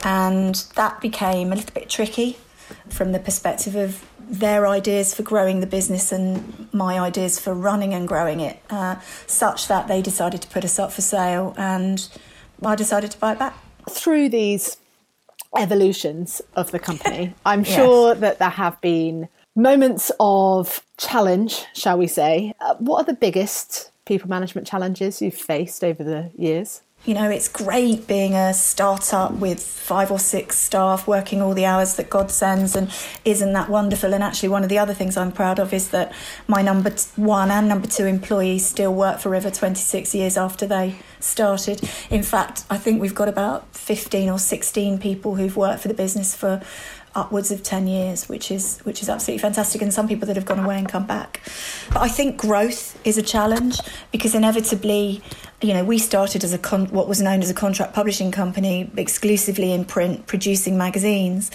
and 0.04 0.56
that 0.76 1.00
became 1.00 1.52
a 1.52 1.56
little 1.56 1.74
bit 1.74 1.90
tricky 1.90 2.38
from 2.90 3.12
the 3.12 3.20
perspective 3.20 3.76
of 3.76 4.04
their 4.30 4.68
ideas 4.68 5.14
for 5.14 5.24
growing 5.24 5.60
the 5.60 5.68
business 5.68 6.12
and 6.12 6.68
my 6.74 7.00
ideas 7.00 7.40
for 7.40 7.54
running 7.54 7.94
and 7.94 8.08
growing 8.08 8.40
it, 8.40 8.60
uh, 8.70 8.96
such 9.28 9.68
that 9.68 9.88
they 9.88 10.02
decided 10.02 10.42
to 10.42 10.48
put 10.48 10.64
us 10.64 10.80
up 10.80 10.92
for 10.92 11.02
sale 11.02 11.54
and 11.58 12.08
I 12.64 12.76
decided 12.76 13.12
to 13.12 13.18
buy 13.18 13.34
it 13.34 13.40
back. 13.40 13.58
Through 13.90 14.30
these 14.30 14.78
evolutions 15.58 16.42
of 16.56 16.72
the 16.72 16.80
company, 16.80 17.34
I'm 17.46 17.64
yes. 17.64 17.76
sure 17.76 18.16
that 18.16 18.40
there 18.40 18.50
have 18.50 18.80
been 18.82 19.28
moments 19.56 20.12
of 20.20 20.84
challenge, 20.98 21.66
shall 21.74 21.98
we 21.98 22.08
say. 22.08 22.54
Uh, 22.60 22.76
what 22.76 23.02
are 23.02 23.06
the 23.06 23.14
biggest 23.14 23.92
people 24.06 24.30
management 24.30 24.68
challenges 24.68 25.22
you've 25.22 25.36
faced 25.36 25.84
over 25.84 26.04
the 26.04 26.32
years? 26.38 26.82
You 27.06 27.16
know, 27.16 27.30
it's 27.30 27.50
great 27.50 28.08
being 28.08 28.34
a 28.34 28.54
startup 28.54 29.34
with 29.34 29.62
five 29.62 30.10
or 30.10 30.20
six 30.20 30.58
staff 30.58 31.06
working 31.06 31.42
all 31.42 31.54
the 31.54 31.66
hours 31.66 31.96
that 31.96 32.10
God 32.10 32.32
sends, 32.32 32.78
and 32.78 32.90
isn't 33.26 33.52
that 33.52 33.68
wonderful? 33.68 34.14
And 34.14 34.24
actually, 34.24 34.48
one 34.48 34.64
of 34.64 34.70
the 34.70 34.78
other 34.78 34.94
things 34.94 35.18
I'm 35.18 35.34
proud 35.34 35.60
of 35.60 35.74
is 35.74 35.90
that 35.90 36.14
my 36.48 36.62
number 36.62 36.92
one 37.18 37.52
and 37.52 37.68
number 37.68 37.88
two 37.88 38.06
employees 38.06 38.66
still 38.66 38.94
work 38.94 39.20
for 39.20 39.28
River 39.28 39.52
26 39.52 40.16
years 40.16 40.38
after 40.38 40.66
they 40.66 40.96
started. 41.20 41.82
In 42.10 42.24
fact, 42.24 42.64
I 42.70 42.78
think 42.78 43.02
we've 43.02 43.14
got 43.14 43.28
about 43.28 43.76
15 43.76 44.30
or 44.30 44.40
16 44.40 44.98
people 45.00 45.36
who've 45.36 45.58
worked 45.58 45.82
for 45.82 45.90
the 45.90 45.94
business 45.94 46.34
for 46.34 46.62
upwards 47.16 47.52
of 47.52 47.62
10 47.62 47.86
years 47.86 48.28
which 48.28 48.50
is 48.50 48.80
which 48.80 49.04
is 49.04 49.08
absolutely 49.08 49.40
fantastic 49.40 49.84
and 49.84 49.94
some 49.94 50.08
people 50.08 50.26
that 50.26 50.36
have 50.36 50.46
gone 50.46 50.58
away 50.58 50.80
and 50.80 50.90
come 50.90 51.06
back 51.06 51.42
but 51.90 52.02
i 52.02 52.08
think 52.08 52.38
growth 52.38 53.00
is 53.06 53.20
a 53.20 53.22
challenge 53.22 53.80
because 54.12 54.34
inevitably 54.34 55.22
you 55.64 55.74
know 55.74 55.84
we 55.84 55.98
started 55.98 56.44
as 56.44 56.54
a 56.54 56.58
con- 56.58 56.88
what 56.88 57.08
was 57.08 57.22
known 57.22 57.42
as 57.42 57.50
a 57.50 57.54
contract 57.54 57.94
publishing 57.94 58.32
company 58.32 58.92
exclusively 58.98 59.72
in 59.72 59.86
print 59.86 60.28
producing 60.28 60.78
magazines. 60.78 61.52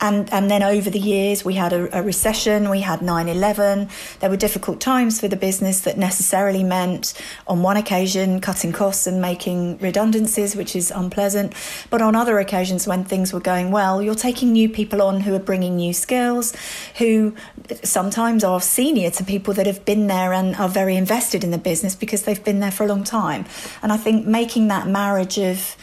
And 0.00 0.32
and 0.32 0.50
then 0.50 0.62
over 0.62 0.88
the 0.88 0.98
years 0.98 1.44
we 1.44 1.54
had 1.54 1.74
a, 1.74 1.98
a 1.98 2.02
recession 2.02 2.70
we 2.70 2.80
had 2.80 3.00
9-11 3.00 3.90
there 4.20 4.30
were 4.30 4.36
difficult 4.36 4.80
times 4.80 5.20
for 5.20 5.28
the 5.28 5.36
business 5.36 5.80
that 5.80 5.98
necessarily 5.98 6.64
meant 6.64 7.12
on 7.46 7.62
one 7.62 7.76
occasion 7.76 8.40
cutting 8.40 8.72
costs 8.72 9.06
and 9.06 9.20
making 9.20 9.76
redundancies 9.78 10.56
which 10.56 10.74
is 10.74 10.90
unpleasant. 10.90 11.52
But 11.90 12.00
on 12.00 12.16
other 12.16 12.38
occasions 12.38 12.86
when 12.86 13.04
things 13.04 13.32
were 13.32 13.40
going 13.40 13.70
well 13.70 14.02
you're 14.02 14.14
taking 14.14 14.52
new 14.52 14.70
people 14.70 15.02
on 15.02 15.20
who 15.20 15.34
are 15.34 15.38
bringing 15.50 15.76
new 15.76 15.92
skills 15.92 16.54
who 16.96 17.34
sometimes 17.82 18.42
are 18.42 18.60
senior 18.60 19.10
to 19.10 19.24
people 19.24 19.52
that 19.54 19.66
have 19.66 19.84
been 19.84 20.06
there 20.06 20.32
and 20.32 20.56
are 20.56 20.68
very 20.68 20.96
invested 20.96 21.44
in 21.44 21.50
the 21.50 21.58
business 21.58 21.94
because 21.94 22.22
they've 22.22 22.42
been 22.42 22.60
there 22.60 22.70
for 22.70 22.84
a 22.84 22.86
long 22.86 23.04
time 23.04 23.44
and 23.82 23.92
i 23.92 23.96
think 23.96 24.26
making 24.26 24.68
that 24.68 24.86
marriage 24.86 25.38
of 25.38 25.76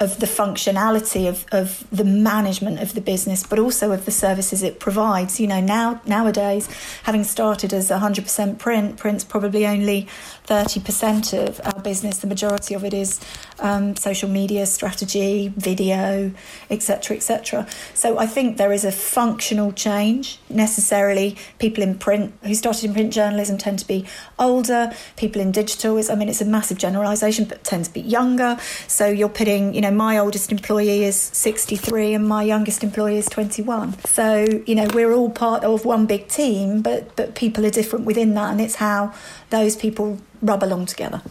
of 0.00 0.18
the 0.18 0.26
functionality 0.26 1.28
of, 1.28 1.46
of 1.52 1.86
the 1.90 2.04
management 2.04 2.80
of 2.80 2.94
the 2.94 3.00
business, 3.00 3.46
but 3.46 3.60
also 3.60 3.92
of 3.92 4.04
the 4.06 4.10
services 4.10 4.60
it 4.62 4.80
provides. 4.80 5.38
You 5.38 5.46
know, 5.46 5.60
now 5.60 6.00
nowadays, 6.04 6.68
having 7.04 7.22
started 7.22 7.72
as 7.72 7.90
100% 7.90 8.58
print, 8.58 8.96
print's 8.96 9.22
probably 9.22 9.64
only 9.64 10.08
30% 10.46 11.48
of 11.48 11.60
our 11.64 11.80
business. 11.80 12.18
The 12.18 12.26
majority 12.26 12.74
of 12.74 12.84
it 12.84 12.92
is 12.92 13.20
um, 13.60 13.96
social 13.96 14.28
media 14.28 14.66
strategy, 14.66 15.52
video, 15.56 16.32
etc., 16.70 17.16
etc. 17.16 17.66
So 17.94 18.18
I 18.18 18.26
think 18.26 18.56
there 18.56 18.72
is 18.72 18.84
a 18.84 18.92
functional 18.92 19.72
change. 19.72 20.38
Necessarily, 20.48 21.36
people 21.58 21.82
in 21.82 21.98
print 21.98 22.34
who 22.42 22.54
started 22.54 22.84
in 22.84 22.94
print 22.94 23.12
journalism 23.12 23.58
tend 23.58 23.78
to 23.80 23.86
be 23.86 24.06
older. 24.38 24.92
People 25.16 25.40
in 25.40 25.52
digital 25.52 25.96
is, 25.96 26.10
I 26.10 26.14
mean, 26.14 26.28
it's 26.28 26.40
a 26.40 26.44
massive 26.44 26.78
generalisation, 26.78 27.44
but 27.44 27.64
tend 27.64 27.84
to 27.86 27.92
be 27.92 28.00
younger. 28.00 28.58
So 28.86 29.06
you're 29.06 29.28
putting, 29.28 29.74
you 29.74 29.80
know, 29.80 29.90
my 29.90 30.18
oldest 30.18 30.50
employee 30.50 31.04
is 31.04 31.16
63 31.16 32.14
and 32.14 32.28
my 32.28 32.42
youngest 32.42 32.82
employee 32.82 33.18
is 33.18 33.26
21. 33.26 33.94
So 34.06 34.46
you 34.66 34.74
know, 34.74 34.88
we're 34.92 35.12
all 35.12 35.30
part 35.30 35.64
of 35.64 35.84
one 35.84 36.06
big 36.06 36.28
team, 36.28 36.82
but 36.82 37.14
but 37.16 37.34
people 37.34 37.64
are 37.66 37.70
different 37.70 38.04
within 38.04 38.34
that, 38.34 38.50
and 38.50 38.60
it's 38.60 38.76
how 38.76 39.12
those 39.50 39.76
people 39.76 40.18
rub 40.42 40.62
along 40.62 40.86
together. 40.86 41.22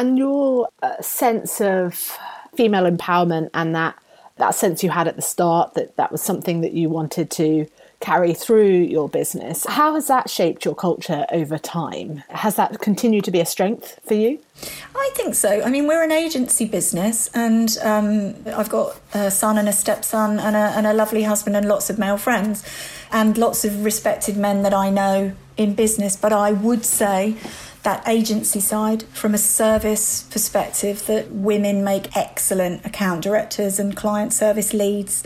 And 0.00 0.16
your 0.16 0.70
uh, 0.82 1.02
sense 1.02 1.60
of 1.60 2.18
female 2.56 2.90
empowerment 2.90 3.50
and 3.52 3.74
that 3.74 3.96
that 4.38 4.54
sense 4.54 4.82
you 4.82 4.88
had 4.88 5.06
at 5.06 5.16
the 5.16 5.22
start 5.22 5.74
that 5.74 5.96
that 5.96 6.10
was 6.10 6.22
something 6.22 6.62
that 6.62 6.72
you 6.72 6.88
wanted 6.88 7.30
to 7.32 7.66
carry 8.00 8.32
through 8.32 8.70
your 8.70 9.10
business. 9.10 9.66
How 9.66 9.92
has 9.94 10.06
that 10.06 10.30
shaped 10.30 10.64
your 10.64 10.74
culture 10.74 11.26
over 11.30 11.58
time? 11.58 12.22
Has 12.30 12.56
that 12.56 12.80
continued 12.80 13.24
to 13.24 13.30
be 13.30 13.40
a 13.40 13.44
strength 13.44 14.00
for 14.02 14.14
you? 14.14 14.38
I 14.96 15.10
think 15.16 15.34
so. 15.34 15.60
I 15.60 15.68
mean, 15.68 15.86
we're 15.86 16.02
an 16.02 16.12
agency 16.12 16.64
business, 16.64 17.28
and 17.34 17.76
um, 17.82 18.36
I've 18.46 18.70
got 18.70 18.98
a 19.12 19.30
son 19.30 19.58
and 19.58 19.68
a 19.68 19.72
stepson, 19.72 20.38
and 20.38 20.56
a, 20.56 20.72
and 20.76 20.86
a 20.86 20.94
lovely 20.94 21.24
husband, 21.24 21.56
and 21.56 21.68
lots 21.68 21.90
of 21.90 21.98
male 21.98 22.16
friends, 22.16 22.64
and 23.12 23.36
lots 23.36 23.66
of 23.66 23.84
respected 23.84 24.38
men 24.38 24.62
that 24.62 24.72
I 24.72 24.88
know 24.88 25.34
in 25.58 25.74
business. 25.74 26.16
But 26.16 26.32
I 26.32 26.52
would 26.52 26.86
say 26.86 27.36
that 27.82 28.06
agency 28.06 28.60
side 28.60 29.04
from 29.04 29.34
a 29.34 29.38
service 29.38 30.24
perspective 30.24 31.06
that 31.06 31.30
women 31.32 31.82
make 31.82 32.14
excellent 32.14 32.84
account 32.84 33.22
directors 33.22 33.78
and 33.78 33.96
client 33.96 34.32
service 34.34 34.74
leads. 34.74 35.22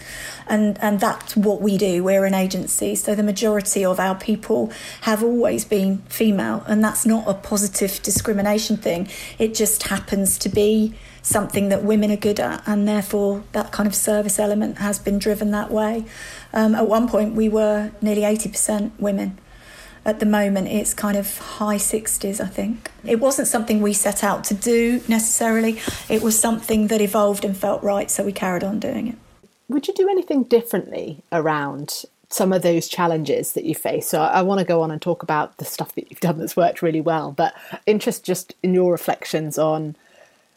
And 0.46 0.78
and 0.80 1.00
that's 1.00 1.36
what 1.36 1.60
we 1.60 1.76
do. 1.76 2.04
We're 2.04 2.24
an 2.24 2.34
agency. 2.34 2.94
So 2.94 3.14
the 3.14 3.24
majority 3.24 3.84
of 3.84 3.98
our 3.98 4.14
people 4.14 4.72
have 5.00 5.22
always 5.22 5.64
been 5.64 5.98
female. 6.08 6.62
And 6.66 6.84
that's 6.84 7.04
not 7.04 7.26
a 7.26 7.34
positive 7.34 8.00
discrimination 8.02 8.76
thing. 8.76 9.08
It 9.38 9.54
just 9.54 9.84
happens 9.84 10.38
to 10.38 10.48
be 10.48 10.94
something 11.22 11.70
that 11.70 11.82
women 11.82 12.12
are 12.12 12.16
good 12.16 12.38
at. 12.38 12.62
And 12.66 12.86
therefore 12.86 13.42
that 13.52 13.72
kind 13.72 13.86
of 13.88 13.94
service 13.96 14.38
element 14.38 14.78
has 14.78 15.00
been 15.00 15.18
driven 15.18 15.50
that 15.50 15.72
way. 15.72 16.04
Um, 16.52 16.76
at 16.76 16.86
one 16.86 17.08
point 17.08 17.34
we 17.34 17.48
were 17.48 17.90
nearly 18.00 18.22
80% 18.22 18.92
women 19.00 19.38
at 20.04 20.20
the 20.20 20.26
moment 20.26 20.68
it's 20.68 20.94
kind 20.94 21.16
of 21.16 21.38
high 21.38 21.76
60s, 21.76 22.40
I 22.40 22.46
think. 22.46 22.90
It 23.04 23.20
wasn't 23.20 23.48
something 23.48 23.80
we 23.80 23.92
set 23.92 24.22
out 24.22 24.44
to 24.44 24.54
do 24.54 25.02
necessarily, 25.08 25.80
it 26.08 26.22
was 26.22 26.38
something 26.38 26.88
that 26.88 27.00
evolved 27.00 27.44
and 27.44 27.56
felt 27.56 27.82
right, 27.82 28.10
so 28.10 28.24
we 28.24 28.32
carried 28.32 28.64
on 28.64 28.78
doing 28.78 29.08
it. 29.08 29.16
Would 29.68 29.88
you 29.88 29.94
do 29.94 30.08
anything 30.08 30.44
differently 30.44 31.22
around 31.32 32.04
some 32.34 32.52
of 32.52 32.62
those 32.62 32.88
challenges 32.88 33.52
that 33.52 33.64
you 33.64 33.76
face. 33.76 34.08
So 34.08 34.20
I, 34.20 34.42
want 34.42 34.58
to 34.58 34.64
go 34.64 34.82
on 34.82 34.90
and 34.90 35.00
talk 35.00 35.22
about 35.22 35.58
the 35.58 35.64
stuff 35.64 35.94
that 35.94 36.10
you've 36.10 36.18
done 36.18 36.38
that's 36.38 36.56
worked 36.56 36.82
really 36.82 37.00
well, 37.00 37.30
but 37.30 37.54
interest 37.86 38.24
just 38.24 38.54
in 38.60 38.74
your 38.74 38.90
reflections 38.90 39.56
on 39.56 39.94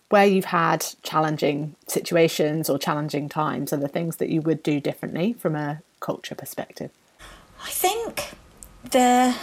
where 0.10 0.26
you've 0.26 0.46
had 0.46 0.86
challenging 1.04 1.76
situations 1.86 2.68
or 2.68 2.80
challenging 2.80 3.30
times 3.30 3.72
and 3.72 3.84
the 3.84 3.88
things 3.88 4.16
that 4.16 4.30
you 4.30 4.42
would 4.42 4.64
do 4.64 4.80
differently 4.80 5.34
from 5.34 5.56
a 5.56 5.82
culture 6.00 6.34
perspective. 6.34 6.90
I 7.64 7.70
think 7.70 8.32
the 8.92 9.36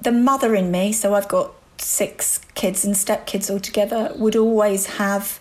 the 0.00 0.12
mother 0.12 0.54
in 0.54 0.70
me, 0.70 0.92
so 0.92 1.14
I've 1.14 1.28
got 1.28 1.52
six 1.78 2.38
kids 2.54 2.84
and 2.84 2.94
stepkids 2.94 3.50
all 3.50 3.60
together, 3.60 4.12
would 4.16 4.36
always 4.36 4.86
have 4.86 5.40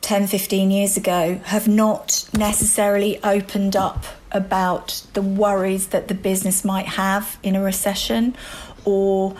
10, 0.00 0.26
15 0.26 0.70
years 0.70 0.96
ago 0.96 1.40
have 1.44 1.66
not 1.66 2.28
necessarily 2.36 3.22
opened 3.24 3.74
up 3.74 4.04
about 4.32 5.02
the 5.14 5.22
worries 5.22 5.88
that 5.88 6.08
the 6.08 6.14
business 6.14 6.64
might 6.64 6.86
have 6.86 7.38
in 7.42 7.56
a 7.56 7.62
recession 7.62 8.36
or 8.84 9.34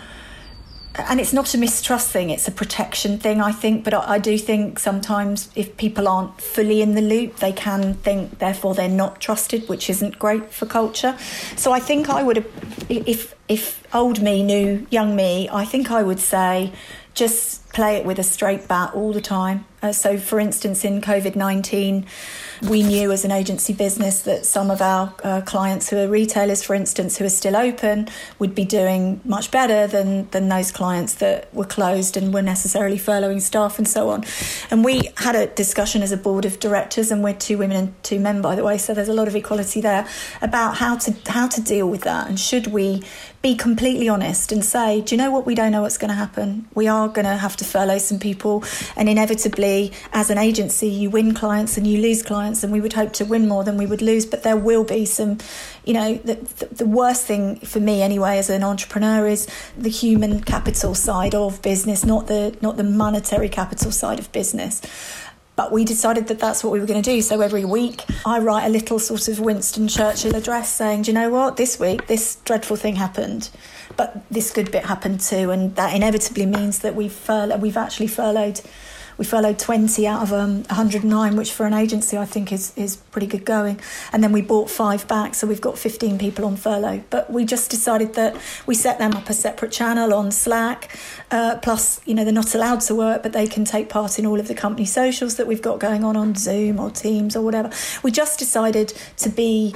and 0.97 1.21
it's 1.21 1.33
not 1.33 1.55
a 1.55 1.59
mistrust 1.59 2.11
thing, 2.11 2.31
it's 2.31 2.47
a 2.47 2.53
protection 2.53 3.19
thing, 3.19 3.41
I 3.41 3.53
think. 3.53 3.85
But 3.85 3.95
I, 3.95 4.15
I, 4.15 4.19
do 4.19 4.39
think 4.39 4.79
sometimes 4.79 5.51
if 5.57 5.77
people 5.77 6.07
aren't 6.07 6.41
fully 6.41 6.83
in 6.83 6.95
the 6.95 7.03
loop, 7.03 7.37
they 7.37 7.53
can 7.53 7.95
think, 7.95 8.39
therefore, 8.39 8.75
they're 8.75 8.89
not 8.89 9.21
trusted, 9.21 9.69
which 9.69 9.91
isn't 9.91 10.19
great 10.19 10.53
for 10.53 10.67
culture. 10.67 11.17
So 11.57 11.73
I 11.73 11.81
think 11.81 12.09
I 12.09 12.23
would, 12.23 12.47
if, 12.89 13.35
if 13.49 13.83
old 13.95 14.23
me 14.23 14.43
knew 14.43 14.87
young 14.91 15.17
me, 15.17 15.49
I 15.51 15.65
think 15.65 15.91
I 15.91 16.03
would 16.03 16.21
say 16.21 16.73
just 17.15 17.73
play 17.73 17.97
it 17.97 18.05
with 18.05 18.19
a 18.19 18.23
straight 18.23 18.69
bat 18.69 18.95
all 18.95 19.13
the 19.13 19.21
time. 19.21 19.65
Uh, 19.83 19.93
so, 19.93 20.19
for 20.19 20.39
instance, 20.39 20.85
in 20.85 21.01
COVID 21.01 21.37
19, 21.37 22.07
we 22.69 22.83
knew 22.83 23.13
as 23.13 23.25
an 23.25 23.31
agency 23.31 23.73
business 23.73 24.23
that 24.23 24.47
some 24.47 24.71
of 24.71 24.81
our 24.81 25.15
uh, 25.23 25.41
clients 25.43 25.91
who 25.91 25.99
are 25.99 26.09
retailers, 26.09 26.63
for 26.63 26.75
instance, 26.75 27.19
who 27.19 27.25
are 27.25 27.31
still 27.31 27.57
open, 27.57 28.09
would 28.39 28.55
be 28.55 28.65
doing 28.65 29.21
much 29.25 29.51
better 29.51 29.87
than, 29.87 30.29
than 30.31 30.49
those 30.49 30.73
clients 30.73 31.17
that 31.17 31.53
were 31.55 31.65
closed 31.65 32.17
and 32.17 32.33
were 32.33 32.43
necessarily 32.43 32.97
furloughing 32.97 33.41
staff 33.41 33.79
and 33.79 33.87
so 33.87 34.09
on. 34.09 34.25
And 34.71 34.85
we 34.85 35.11
had 35.19 35.37
a 35.37 35.47
discussion 35.49 36.03
as 36.03 36.13
a 36.13 36.17
board 36.17 36.45
of 36.45 36.59
directors, 36.59 37.11
and 37.11 37.23
we're 37.23 37.35
two 37.35 37.59
women 37.59 37.77
and 37.77 38.03
two 38.03 38.19
men, 38.19 38.41
by 38.41 38.55
the 38.55 38.65
way, 38.65 38.79
so 38.79 38.95
there's 38.95 39.09
a 39.09 39.15
lot 39.15 39.29
of 39.29 39.37
equality 39.37 39.81
there 39.81 40.09
about 40.41 40.77
how 40.77 40.97
to 40.97 41.15
how 41.27 41.49
to 41.49 41.61
deal 41.61 41.89
with 41.89 42.03
that 42.03 42.29
and 42.29 42.39
should 42.39 42.69
we 42.69 43.03
be 43.45 43.55
completely 43.55 44.09
honest 44.09 44.53
and 44.53 44.65
say, 44.65 45.03
do 45.03 45.15
you 45.15 45.19
know 45.19 45.31
what? 45.31 45.45
We 45.45 45.55
don't 45.55 45.71
know 45.71 45.83
what's 45.83 45.99
going 45.99 46.09
to 46.09 46.15
happen. 46.15 46.67
We 46.75 46.89
are 46.89 47.09
going 47.09 47.27
to 47.27 47.37
have 47.37 47.57
to 47.59 47.65
furlough 47.67 47.99
some 47.99 48.19
people, 48.19 48.65
and 48.97 49.07
inevitably, 49.07 49.93
as 50.15 50.31
an 50.31 50.39
agency, 50.39 50.89
you 50.89 51.11
win 51.11 51.35
clients 51.35 51.77
and 51.77 51.87
you 51.87 52.01
lose 52.01 52.23
clients, 52.23 52.65
and 52.65 52.73
we 52.73 52.81
would 52.81 52.95
hope 52.95 53.13
to 53.13 53.27
win 53.27 53.47
more 53.47 53.63
than 53.63 53.77
we 53.77 53.85
would 53.85 54.01
lose. 54.01 54.25
But 54.25 54.45
there 54.45 54.57
will 54.57 54.83
be 54.83 55.05
some, 55.05 55.37
you 55.85 55.93
know, 55.93 56.15
the, 56.15 56.37
the, 56.37 56.75
the 56.75 56.87
worst 56.87 57.27
thing 57.27 57.57
for 57.57 57.81
me 57.81 58.01
anyway 58.01 58.39
as 58.39 58.49
an 58.49 58.65
entrepreneur 58.65 59.27
is 59.27 59.47
the 59.77 59.91
human 59.91 60.41
capital 60.41 60.95
side 60.95 61.35
of 61.35 61.61
business, 61.61 62.03
not 62.03 62.29
the 62.29 62.57
not 62.63 62.79
the 62.79 62.83
monetary 62.83 63.51
capital 63.51 63.93
side 63.93 64.19
of 64.19 64.33
business. 64.33 64.81
But 65.57 65.71
we 65.71 65.85
decided 65.85 66.27
that 66.29 66.41
that's 66.41 66.65
what 66.65 66.73
we 66.73 66.81
were 66.81 66.87
going 66.87 67.01
to 67.01 67.11
do. 67.11 67.23
So 67.23 67.41
every 67.41 67.65
week, 67.65 68.03
I 68.27 68.41
write 68.41 68.67
a 68.67 68.69
little 68.69 68.99
sort 68.99 69.29
of 69.29 69.39
Winston 69.39 69.87
Churchill 69.87 70.35
address 70.35 70.73
saying, 70.73 71.03
Do 71.03 71.13
you 71.13 71.15
know 71.15 71.31
what? 71.31 71.57
This 71.57 71.79
week, 71.79 72.09
this 72.09 72.37
dreadful 72.45 72.77
thing 72.77 72.97
happened, 72.97 73.51
but 73.97 74.25
this 74.31 74.51
good 74.51 74.73
bit 74.73 74.85
happened 74.85 75.21
too. 75.21 75.51
And 75.51 75.77
that 75.77 75.95
inevitably 75.95 76.47
means 76.47 76.81
that 76.81 76.97
we've, 76.97 77.13
furloughed, 77.13 77.63
we've 77.63 77.77
actually 77.77 78.09
furloughed 78.09 78.61
we 79.17 79.25
furloughed 79.25 79.59
20 79.59 80.07
out 80.07 80.23
of 80.23 80.33
um, 80.33 80.63
109, 80.65 81.37
which 81.37 81.53
for 81.53 81.67
an 81.67 81.75
agency 81.75 82.17
I 82.17 82.25
think 82.25 82.53
is, 82.53 82.73
is 82.77 82.97
pretty 82.97 83.27
good 83.27 83.45
going. 83.45 83.81
And 84.13 84.23
then 84.23 84.33
we 84.33 84.43
bought 84.43 84.71
five 84.71 85.07
back, 85.09 85.35
so 85.35 85.47
we've 85.47 85.61
got 85.61 85.79
15 85.79 86.19
people 86.19 86.45
on 86.45 86.57
furlough. 86.57 87.05
But 87.11 87.31
we 87.31 87.45
just 87.45 87.71
decided 87.71 88.15
that 88.15 88.37
we 88.67 88.75
set 88.75 88.99
them 88.99 89.13
up 89.15 89.29
a 89.29 89.33
separate 89.33 89.73
channel 89.73 90.13
on 90.15 90.31
Slack. 90.31 90.97
Uh, 91.31 91.59
plus, 91.63 92.01
you 92.07 92.15
know, 92.15 92.25
they're 92.25 92.33
not 92.33 92.55
allowed 92.55 92.81
to 92.83 92.95
work, 92.95 93.23
but 93.23 93.33
they 93.33 93.47
can 93.47 93.65
take 93.65 93.89
part 93.89 94.19
in 94.19 94.27
all 94.27 94.41
of 94.41 94.49
the 94.49 94.55
company 94.55 94.87
socials 94.87 95.37
that 95.37 95.47
we've 95.47 95.63
got 95.63 95.81
going 95.81 96.05
on 96.05 96.17
on 96.17 96.35
Zoom 96.35 96.81
or 96.81 96.91
Teams 96.91 97.37
or 97.37 97.43
whatever. 97.43 97.71
We 98.03 98.11
just 98.11 98.39
decided 98.39 98.93
to 99.19 99.29
be 99.29 99.75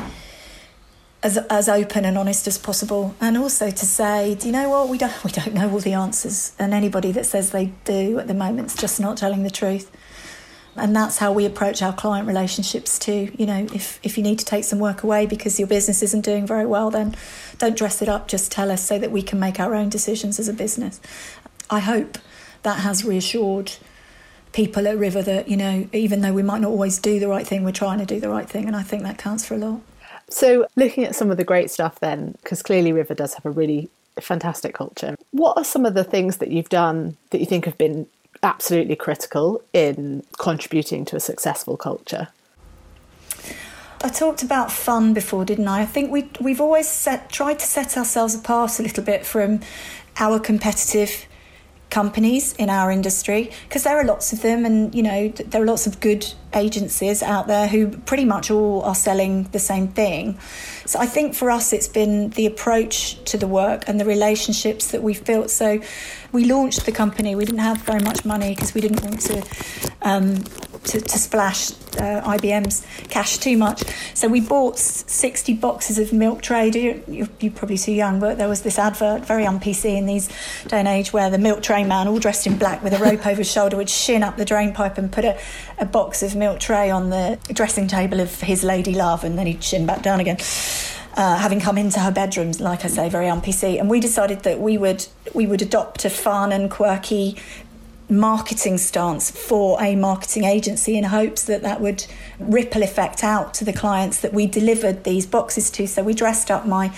as 1.22 1.36
as 1.50 1.68
open 1.68 2.04
and 2.04 2.16
honest 2.16 2.46
as 2.46 2.58
possible, 2.58 3.14
and 3.20 3.36
also 3.36 3.70
to 3.70 3.86
say, 3.86 4.34
do 4.36 4.46
you 4.46 4.52
know 4.52 4.68
what 4.68 4.88
we 4.88 4.98
don't 4.98 5.24
we 5.24 5.30
don't 5.30 5.54
know 5.54 5.70
all 5.70 5.80
the 5.80 5.94
answers, 5.94 6.52
and 6.58 6.72
anybody 6.72 7.12
that 7.12 7.26
says 7.26 7.50
they 7.50 7.72
do 7.84 8.18
at 8.18 8.28
the 8.28 8.34
moment 8.34 8.68
is 8.68 8.76
just 8.76 9.00
not 9.00 9.16
telling 9.16 9.42
the 9.42 9.50
truth. 9.50 9.90
And 10.76 10.94
that's 10.94 11.18
how 11.18 11.32
we 11.32 11.44
approach 11.44 11.82
our 11.82 11.92
client 11.92 12.28
relationships 12.28 13.00
too. 13.00 13.32
You 13.36 13.46
know, 13.46 13.66
if 13.74 13.98
if 14.04 14.16
you 14.16 14.22
need 14.22 14.38
to 14.38 14.44
take 14.44 14.62
some 14.64 14.78
work 14.78 15.02
away 15.02 15.26
because 15.26 15.58
your 15.58 15.66
business 15.66 16.02
isn't 16.02 16.24
doing 16.24 16.46
very 16.46 16.66
well, 16.66 16.90
then 16.90 17.16
don't 17.58 17.76
dress 17.76 18.00
it 18.00 18.08
up. 18.08 18.28
Just 18.28 18.52
tell 18.52 18.70
us 18.70 18.84
so 18.84 18.98
that 18.98 19.10
we 19.10 19.22
can 19.22 19.40
make 19.40 19.58
our 19.58 19.74
own 19.74 19.88
decisions 19.88 20.38
as 20.38 20.46
a 20.46 20.52
business. 20.52 21.00
I 21.68 21.80
hope 21.80 22.18
that 22.62 22.80
has 22.80 23.04
reassured 23.04 23.72
people 24.52 24.86
at 24.86 24.96
River 24.96 25.20
that 25.22 25.48
you 25.48 25.56
know, 25.56 25.88
even 25.92 26.20
though 26.20 26.32
we 26.32 26.44
might 26.44 26.60
not 26.60 26.70
always 26.70 27.00
do 27.00 27.18
the 27.18 27.28
right 27.28 27.46
thing, 27.46 27.64
we're 27.64 27.72
trying 27.72 27.98
to 27.98 28.06
do 28.06 28.20
the 28.20 28.28
right 28.28 28.48
thing, 28.48 28.66
and 28.66 28.76
I 28.76 28.82
think 28.82 29.02
that 29.02 29.18
counts 29.18 29.44
for 29.44 29.54
a 29.54 29.58
lot. 29.58 29.80
So, 30.30 30.66
looking 30.76 31.04
at 31.04 31.14
some 31.14 31.30
of 31.30 31.36
the 31.36 31.44
great 31.44 31.70
stuff, 31.70 32.00
then, 32.00 32.36
because 32.42 32.62
clearly 32.62 32.92
River 32.92 33.14
does 33.14 33.34
have 33.34 33.46
a 33.46 33.50
really 33.50 33.88
fantastic 34.20 34.74
culture, 34.74 35.16
what 35.30 35.56
are 35.56 35.64
some 35.64 35.86
of 35.86 35.94
the 35.94 36.04
things 36.04 36.38
that 36.38 36.50
you've 36.50 36.68
done 36.68 37.16
that 37.30 37.38
you 37.38 37.46
think 37.46 37.64
have 37.64 37.78
been 37.78 38.06
absolutely 38.42 38.96
critical 38.96 39.62
in 39.72 40.22
contributing 40.38 41.04
to 41.06 41.16
a 41.16 41.20
successful 41.20 41.76
culture? 41.76 42.28
I 44.02 44.10
talked 44.10 44.42
about 44.42 44.70
fun 44.70 45.12
before, 45.12 45.44
didn't 45.44 45.66
I? 45.66 45.80
I 45.80 45.86
think 45.86 46.12
we 46.12 46.30
we've 46.40 46.60
always 46.60 46.88
set, 46.88 47.30
tried 47.30 47.58
to 47.58 47.66
set 47.66 47.96
ourselves 47.96 48.34
apart 48.34 48.78
a 48.78 48.82
little 48.82 49.02
bit 49.02 49.26
from 49.26 49.60
our 50.18 50.38
competitive 50.38 51.26
companies 51.90 52.52
in 52.54 52.68
our 52.68 52.90
industry 52.90 53.50
because 53.66 53.84
there 53.84 53.96
are 53.98 54.04
lots 54.04 54.32
of 54.32 54.42
them 54.42 54.66
and 54.66 54.94
you 54.94 55.02
know 55.02 55.28
there 55.28 55.62
are 55.62 55.64
lots 55.64 55.86
of 55.86 56.00
good 56.00 56.26
agencies 56.54 57.22
out 57.22 57.46
there 57.46 57.66
who 57.66 57.88
pretty 57.88 58.24
much 58.24 58.50
all 58.50 58.82
are 58.82 58.94
selling 58.94 59.44
the 59.52 59.58
same 59.58 59.88
thing. 59.88 60.38
So 60.84 60.98
i 60.98 61.06
think 61.06 61.34
for 61.34 61.50
us 61.50 61.72
it's 61.72 61.88
been 61.88 62.30
the 62.30 62.46
approach 62.46 63.22
to 63.24 63.38
the 63.38 63.46
work 63.46 63.84
and 63.86 64.00
the 64.00 64.04
relationships 64.04 64.90
that 64.92 65.02
we've 65.02 65.24
built. 65.24 65.50
So 65.50 65.80
we 66.32 66.44
launched 66.44 66.84
the 66.84 66.92
company. 66.92 67.34
We 67.34 67.44
didn't 67.44 67.60
have 67.60 67.78
very 67.78 68.00
much 68.00 68.24
money 68.24 68.54
because 68.54 68.74
we 68.74 68.80
didn't 68.80 69.02
want 69.02 69.20
to 69.22 69.42
um, 70.02 70.44
to, 70.88 71.00
to 71.00 71.18
splash 71.18 71.70
uh, 71.98 72.22
IBM's 72.24 72.84
cash 73.08 73.38
too 73.38 73.56
much. 73.56 73.82
So 74.14 74.28
we 74.28 74.40
bought 74.40 74.78
60 74.78 75.54
boxes 75.54 75.98
of 75.98 76.12
milk 76.12 76.42
tray. 76.42 76.70
You're, 76.70 77.28
you're, 77.40 77.52
probably 77.52 77.78
too 77.78 77.92
young, 77.92 78.20
but 78.20 78.38
there 78.38 78.48
was 78.48 78.62
this 78.62 78.78
advert, 78.78 79.24
very 79.24 79.46
on 79.46 79.60
PC 79.60 79.96
in 79.96 80.06
these 80.06 80.28
day 80.68 80.78
and 80.78 80.88
age, 80.88 81.12
where 81.12 81.30
the 81.30 81.38
milk 81.38 81.62
tray 81.62 81.84
man, 81.84 82.08
all 82.08 82.18
dressed 82.18 82.46
in 82.46 82.58
black 82.58 82.82
with 82.82 82.92
a 82.92 82.98
rope 82.98 83.26
over 83.26 83.38
his 83.38 83.50
shoulder, 83.50 83.76
would 83.76 83.90
shin 83.90 84.22
up 84.22 84.36
the 84.36 84.44
drain 84.44 84.72
pipe 84.72 84.98
and 84.98 85.12
put 85.12 85.24
a, 85.24 85.38
a 85.78 85.86
box 85.86 86.22
of 86.22 86.34
milk 86.36 86.60
tray 86.60 86.90
on 86.90 87.10
the 87.10 87.38
dressing 87.52 87.86
table 87.86 88.20
of 88.20 88.40
his 88.40 88.64
lady 88.64 88.94
love, 88.94 89.24
and 89.24 89.38
then 89.38 89.46
he'd 89.46 89.62
shin 89.62 89.86
back 89.86 90.02
down 90.02 90.20
again. 90.20 90.38
Uh, 91.14 91.36
having 91.36 91.58
come 91.58 91.76
into 91.76 91.98
her 91.98 92.12
bedroom, 92.12 92.52
like 92.60 92.84
I 92.84 92.88
say, 92.88 93.08
very 93.08 93.28
on 93.28 93.42
PC, 93.42 93.80
and 93.80 93.90
we 93.90 93.98
decided 93.98 94.44
that 94.44 94.60
we 94.60 94.78
would 94.78 95.04
we 95.34 95.48
would 95.48 95.62
adopt 95.62 96.04
a 96.04 96.10
fun 96.10 96.52
and 96.52 96.70
quirky 96.70 97.36
marketing 98.08 98.78
stance 98.78 99.30
for 99.30 99.80
a 99.82 99.94
marketing 99.94 100.44
agency 100.44 100.96
in 100.96 101.04
hopes 101.04 101.44
that 101.44 101.62
that 101.62 101.80
would 101.80 102.06
ripple 102.38 102.82
effect 102.82 103.22
out 103.22 103.52
to 103.54 103.64
the 103.64 103.72
clients 103.72 104.20
that 104.20 104.32
we 104.32 104.46
delivered 104.46 105.04
these 105.04 105.26
boxes 105.26 105.70
to. 105.70 105.86
So 105.86 106.02
we 106.02 106.14
dressed 106.14 106.50
up 106.50 106.66
my 106.66 106.92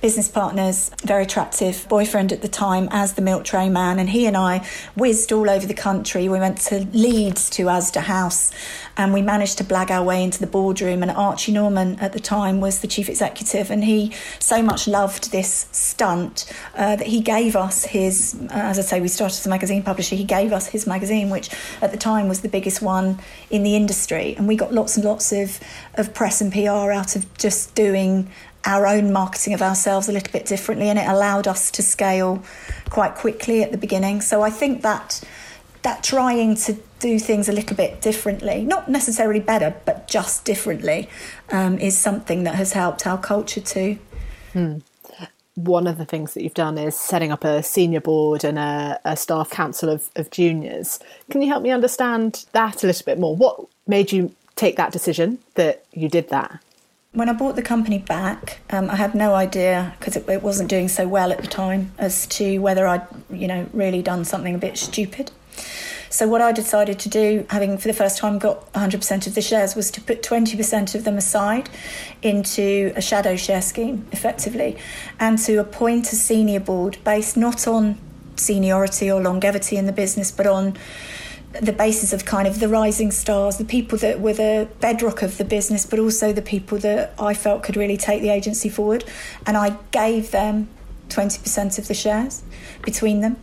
business 0.00 0.28
partner's 0.28 0.90
very 1.04 1.24
attractive 1.24 1.86
boyfriend 1.88 2.32
at 2.32 2.42
the 2.42 2.48
time 2.48 2.88
as 2.90 3.14
the 3.14 3.22
milk 3.22 3.44
tray 3.44 3.68
man, 3.68 3.98
and 3.98 4.10
he 4.10 4.26
and 4.26 4.36
I 4.36 4.66
whizzed 4.94 5.32
all 5.32 5.48
over 5.48 5.66
the 5.66 5.74
country. 5.74 6.28
We 6.28 6.38
went 6.38 6.58
to 6.62 6.86
Leeds 6.92 7.50
to 7.50 7.64
Asda 7.64 8.02
House, 8.02 8.50
and 9.00 9.14
we 9.14 9.22
managed 9.22 9.56
to 9.58 9.64
blag 9.64 9.90
our 9.90 10.04
way 10.04 10.22
into 10.22 10.38
the 10.38 10.46
boardroom. 10.46 11.02
And 11.02 11.10
Archie 11.10 11.52
Norman 11.52 11.98
at 12.00 12.12
the 12.12 12.20
time 12.20 12.60
was 12.60 12.80
the 12.80 12.86
chief 12.86 13.08
executive, 13.08 13.70
and 13.70 13.82
he 13.82 14.12
so 14.38 14.62
much 14.62 14.86
loved 14.86 15.32
this 15.32 15.66
stunt 15.72 16.52
uh, 16.74 16.96
that 16.96 17.06
he 17.06 17.20
gave 17.20 17.56
us 17.56 17.84
his. 17.84 18.36
Uh, 18.42 18.48
as 18.52 18.78
I 18.78 18.82
say, 18.82 19.00
we 19.00 19.08
started 19.08 19.38
as 19.38 19.46
a 19.46 19.48
magazine 19.48 19.82
publisher. 19.82 20.16
He 20.16 20.24
gave 20.24 20.52
us 20.52 20.66
his 20.66 20.86
magazine, 20.86 21.30
which 21.30 21.50
at 21.80 21.92
the 21.92 21.96
time 21.96 22.28
was 22.28 22.42
the 22.42 22.48
biggest 22.48 22.82
one 22.82 23.18
in 23.48 23.62
the 23.62 23.74
industry, 23.74 24.34
and 24.36 24.46
we 24.46 24.54
got 24.54 24.72
lots 24.72 24.96
and 24.96 25.04
lots 25.04 25.32
of 25.32 25.58
of 25.94 26.12
press 26.12 26.40
and 26.40 26.52
PR 26.52 26.92
out 26.92 27.16
of 27.16 27.26
just 27.38 27.74
doing 27.74 28.28
our 28.66 28.86
own 28.86 29.10
marketing 29.10 29.54
of 29.54 29.62
ourselves 29.62 30.08
a 30.08 30.12
little 30.12 30.30
bit 30.30 30.44
differently, 30.44 30.88
and 30.88 30.98
it 30.98 31.08
allowed 31.08 31.48
us 31.48 31.70
to 31.70 31.82
scale 31.82 32.42
quite 32.90 33.14
quickly 33.14 33.62
at 33.62 33.72
the 33.72 33.78
beginning. 33.78 34.20
So 34.20 34.42
I 34.42 34.50
think 34.50 34.82
that 34.82 35.22
that 35.82 36.02
trying 36.02 36.54
to 36.54 36.76
do 36.98 37.18
things 37.18 37.48
a 37.48 37.52
little 37.52 37.76
bit 37.76 38.00
differently, 38.00 38.62
not 38.62 38.88
necessarily 38.88 39.40
better, 39.40 39.74
but 39.84 40.06
just 40.06 40.44
differently, 40.44 41.08
um, 41.50 41.78
is 41.78 41.96
something 41.96 42.44
that 42.44 42.54
has 42.54 42.72
helped 42.72 43.06
our 43.06 43.18
culture 43.18 43.60
too. 43.60 43.98
Hmm. 44.52 44.78
One 45.54 45.86
of 45.86 45.98
the 45.98 46.04
things 46.04 46.34
that 46.34 46.42
you've 46.42 46.54
done 46.54 46.78
is 46.78 46.96
setting 46.96 47.32
up 47.32 47.44
a 47.44 47.62
senior 47.62 48.00
board 48.00 48.44
and 48.44 48.58
a, 48.58 49.00
a 49.04 49.16
staff 49.16 49.50
council 49.50 49.88
of, 49.88 50.10
of 50.16 50.30
juniors. 50.30 51.00
Can 51.30 51.42
you 51.42 51.48
help 51.48 51.62
me 51.62 51.70
understand 51.70 52.46
that 52.52 52.82
a 52.82 52.86
little 52.86 53.04
bit 53.04 53.18
more? 53.18 53.34
What 53.34 53.66
made 53.86 54.12
you 54.12 54.34
take 54.56 54.76
that 54.76 54.92
decision 54.92 55.38
that 55.54 55.84
you 55.92 56.08
did 56.08 56.28
that? 56.28 56.60
When 57.12 57.28
I 57.28 57.32
bought 57.32 57.56
the 57.56 57.62
company 57.62 57.98
back, 57.98 58.60
um, 58.70 58.88
I 58.88 58.96
had 58.96 59.14
no 59.14 59.34
idea 59.34 59.96
because 59.98 60.14
it, 60.16 60.28
it, 60.28 60.42
wasn't 60.42 60.68
doing 60.68 60.86
so 60.86 61.08
well 61.08 61.32
at 61.32 61.40
the 61.40 61.48
time 61.48 61.92
as 61.98 62.26
to 62.28 62.58
whether 62.58 62.86
I'd, 62.86 63.04
you 63.30 63.48
know, 63.48 63.66
really 63.72 64.00
done 64.00 64.24
something 64.24 64.54
a 64.54 64.58
bit 64.58 64.78
stupid. 64.78 65.32
So 66.10 66.26
what 66.26 66.40
I 66.40 66.50
decided 66.52 66.98
to 67.00 67.08
do, 67.08 67.46
having 67.50 67.78
for 67.78 67.86
the 67.86 67.94
first 67.94 68.18
time 68.18 68.38
got 68.38 68.72
100% 68.72 69.26
of 69.26 69.34
the 69.34 69.40
shares, 69.40 69.76
was 69.76 69.90
to 69.92 70.00
put 70.00 70.22
20% 70.22 70.94
of 70.94 71.04
them 71.04 71.16
aside 71.16 71.70
into 72.22 72.92
a 72.96 73.00
shadow 73.00 73.36
share 73.36 73.62
scheme, 73.62 74.06
effectively, 74.10 74.76
and 75.20 75.38
to 75.38 75.58
appoint 75.58 76.12
a 76.12 76.16
senior 76.16 76.60
board 76.60 76.98
based 77.04 77.36
not 77.36 77.68
on 77.68 77.96
seniority 78.36 79.10
or 79.10 79.22
longevity 79.22 79.76
in 79.76 79.86
the 79.86 79.92
business, 79.92 80.32
but 80.32 80.46
on 80.46 80.76
the 81.60 81.72
basis 81.72 82.12
of 82.12 82.24
kind 82.24 82.46
of 82.46 82.60
the 82.60 82.68
rising 82.68 83.10
stars, 83.10 83.58
the 83.58 83.64
people 83.64 83.98
that 83.98 84.20
were 84.20 84.32
the 84.32 84.68
bedrock 84.80 85.22
of 85.22 85.36
the 85.36 85.44
business, 85.44 85.84
but 85.84 85.98
also 85.98 86.32
the 86.32 86.42
people 86.42 86.78
that 86.78 87.12
I 87.18 87.34
felt 87.34 87.62
could 87.62 87.76
really 87.76 87.96
take 87.96 88.22
the 88.22 88.30
agency 88.30 88.68
forward. 88.68 89.04
And 89.46 89.56
I 89.56 89.76
gave 89.90 90.30
them 90.30 90.68
20% 91.10 91.78
of 91.78 91.88
the 91.88 91.94
shares 91.94 92.42
between 92.82 93.20
them. 93.20 93.36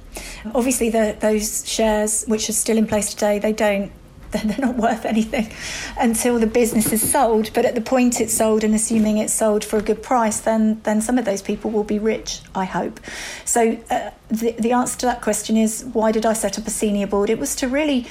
Obviously, 0.53 0.89
the, 0.89 1.15
those 1.19 1.67
shares, 1.67 2.25
which 2.25 2.49
are 2.49 2.53
still 2.53 2.77
in 2.77 2.87
place 2.87 3.13
today, 3.13 3.39
they 3.39 3.53
don't 3.53 3.91
they're 4.31 4.57
not 4.57 4.75
worth 4.75 5.05
anything 5.05 5.49
until 5.97 6.37
the 6.37 6.47
business 6.47 6.91
is 6.91 7.11
sold. 7.11 7.49
But 7.53 7.63
at 7.63 7.75
the 7.75 7.81
point 7.81 8.19
it's 8.19 8.33
sold, 8.33 8.63
and 8.63 8.75
assuming 8.75 9.17
it's 9.17 9.33
sold 9.33 9.63
for 9.63 9.77
a 9.77 9.81
good 9.81 10.03
price, 10.03 10.41
then 10.41 10.81
then 10.83 11.01
some 11.01 11.17
of 11.17 11.25
those 11.25 11.41
people 11.41 11.71
will 11.71 11.85
be 11.85 11.99
rich. 11.99 12.41
I 12.53 12.65
hope. 12.65 12.99
So 13.45 13.77
uh, 13.89 14.11
the 14.27 14.51
the 14.51 14.73
answer 14.73 14.97
to 14.99 15.05
that 15.05 15.21
question 15.21 15.55
is 15.55 15.85
why 15.93 16.11
did 16.11 16.25
I 16.25 16.33
set 16.33 16.59
up 16.59 16.67
a 16.67 16.71
senior 16.71 17.07
board? 17.07 17.29
It 17.29 17.39
was 17.39 17.55
to 17.57 17.67
really 17.67 18.05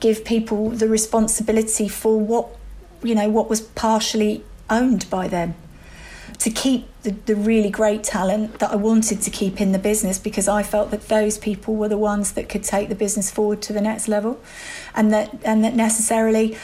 give 0.00 0.24
people 0.24 0.70
the 0.70 0.88
responsibility 0.88 1.88
for 1.88 2.18
what 2.18 2.48
you 3.04 3.14
know 3.14 3.28
what 3.28 3.48
was 3.48 3.60
partially 3.60 4.44
owned 4.68 5.08
by 5.10 5.28
them 5.28 5.54
to 6.42 6.50
keep 6.50 6.88
the, 7.04 7.12
the 7.26 7.36
really 7.36 7.70
great 7.70 8.02
talent 8.02 8.58
that 8.58 8.72
I 8.72 8.76
wanted 8.76 9.22
to 9.22 9.30
keep 9.30 9.60
in 9.60 9.70
the 9.70 9.78
business 9.78 10.18
because 10.18 10.48
I 10.48 10.64
felt 10.64 10.90
that 10.90 11.06
those 11.06 11.38
people 11.38 11.76
were 11.76 11.88
the 11.88 11.98
ones 11.98 12.32
that 12.32 12.48
could 12.48 12.64
take 12.64 12.88
the 12.88 12.96
business 12.96 13.30
forward 13.30 13.62
to 13.62 13.72
the 13.72 13.80
next 13.80 14.08
level 14.08 14.40
and 14.96 15.12
that 15.12 15.38
and 15.44 15.62
that 15.62 15.76
necessarily 15.76 16.56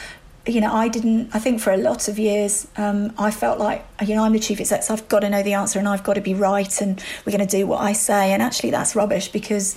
you 0.47 0.63
know, 0.63 0.73
I 0.73 0.89
didn't. 0.89 1.35
I 1.35 1.39
think 1.39 1.61
for 1.61 1.73
a 1.73 1.77
lot 1.77 2.09
of 2.09 2.19
years, 2.19 2.69
um, 2.79 3.13
I 3.19 3.31
felt 3.31 3.59
like, 3.59 3.87
you 4.07 4.15
know, 4.15 4.25
I'm 4.25 4.33
the 4.33 4.39
chief 4.39 4.61
exec, 4.61 4.83
so 4.83 4.95
I've 4.95 5.07
got 5.07 5.21
to 5.21 5.29
know 5.29 5.43
the 5.43 5.53
answer 5.53 5.79
and 5.79 5.87
I've 5.87 6.03
got 6.03 6.15
to 6.15 6.23
be 6.23 6.33
right, 6.33 6.81
and 6.81 7.05
we're 7.27 7.37
going 7.37 7.47
to 7.47 7.57
do 7.57 7.67
what 7.67 7.83
I 7.83 7.93
say. 7.93 8.33
And 8.33 8.43
actually, 8.43 8.71
that's 8.71 8.97
rubbish 8.97 9.29
because, 9.29 9.77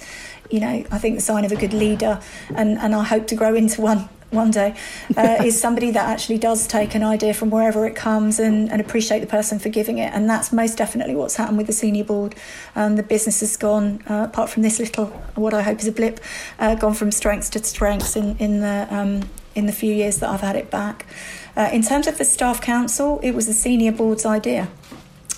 you 0.50 0.62
know, 0.62 0.86
I 0.90 0.98
think 0.98 1.16
the 1.16 1.22
sign 1.22 1.44
of 1.44 1.52
a 1.52 1.58
good 1.58 1.74
leader, 1.74 2.22
and 2.56 2.78
and 2.78 2.96
I 2.96 3.04
hope 3.04 3.28
to 3.28 3.36
grow 3.36 3.54
into 3.54 3.82
one 3.82 4.08
one 4.32 4.50
day, 4.50 4.76
uh, 5.16 5.44
is 5.44 5.60
somebody 5.60 5.92
that 5.92 6.08
actually 6.08 6.38
does 6.38 6.66
take 6.68 6.96
an 6.96 7.04
idea 7.04 7.34
from 7.34 7.50
wherever 7.50 7.86
it 7.86 7.96
comes 7.96 8.40
and, 8.40 8.72
and, 8.72 8.82
appreciate 8.82 9.20
the 9.20 9.28
person 9.28 9.60
for 9.60 9.70
giving 9.70 9.98
it. 9.98 10.12
And 10.14 10.30
that's 10.30 10.52
most 10.52 10.78
definitely 10.78 11.16
what's 11.16 11.36
happened 11.36 11.58
with 11.58 11.68
the 11.68 11.74
senior 11.74 12.04
board. 12.04 12.36
Um, 12.76 12.96
the 12.96 13.04
business 13.04 13.42
has 13.42 13.56
gone, 13.58 14.02
uh, 14.10 14.28
apart 14.30 14.50
from 14.50 14.64
this 14.64 14.80
little, 14.80 15.08
what 15.36 15.54
I 15.54 15.62
hope 15.62 15.80
is 15.80 15.88
a 15.88 15.92
blip, 15.92 16.20
uh, 16.60 16.76
gone 16.76 16.94
from 16.94 17.12
strengths 17.12 17.50
to 17.52 17.64
strengths 17.64 18.16
in, 18.16 18.38
in 18.38 18.62
the 18.62 18.88
um, 18.90 19.30
in 19.54 19.66
the 19.66 19.74
few 19.74 19.94
years 19.94 20.20
that 20.20 20.30
I've 20.30 20.42
had 20.42 20.56
it 20.56 20.72
back. 20.72 21.06
Uh, 21.56 21.70
in 21.74 21.82
terms 21.82 22.08
of 22.08 22.18
the 22.18 22.26
staff 22.26 22.62
council, 22.62 23.20
it 23.22 23.32
was 23.32 23.48
the 23.48 23.54
senior 23.54 23.92
board's 23.92 24.26
idea. 24.26 24.70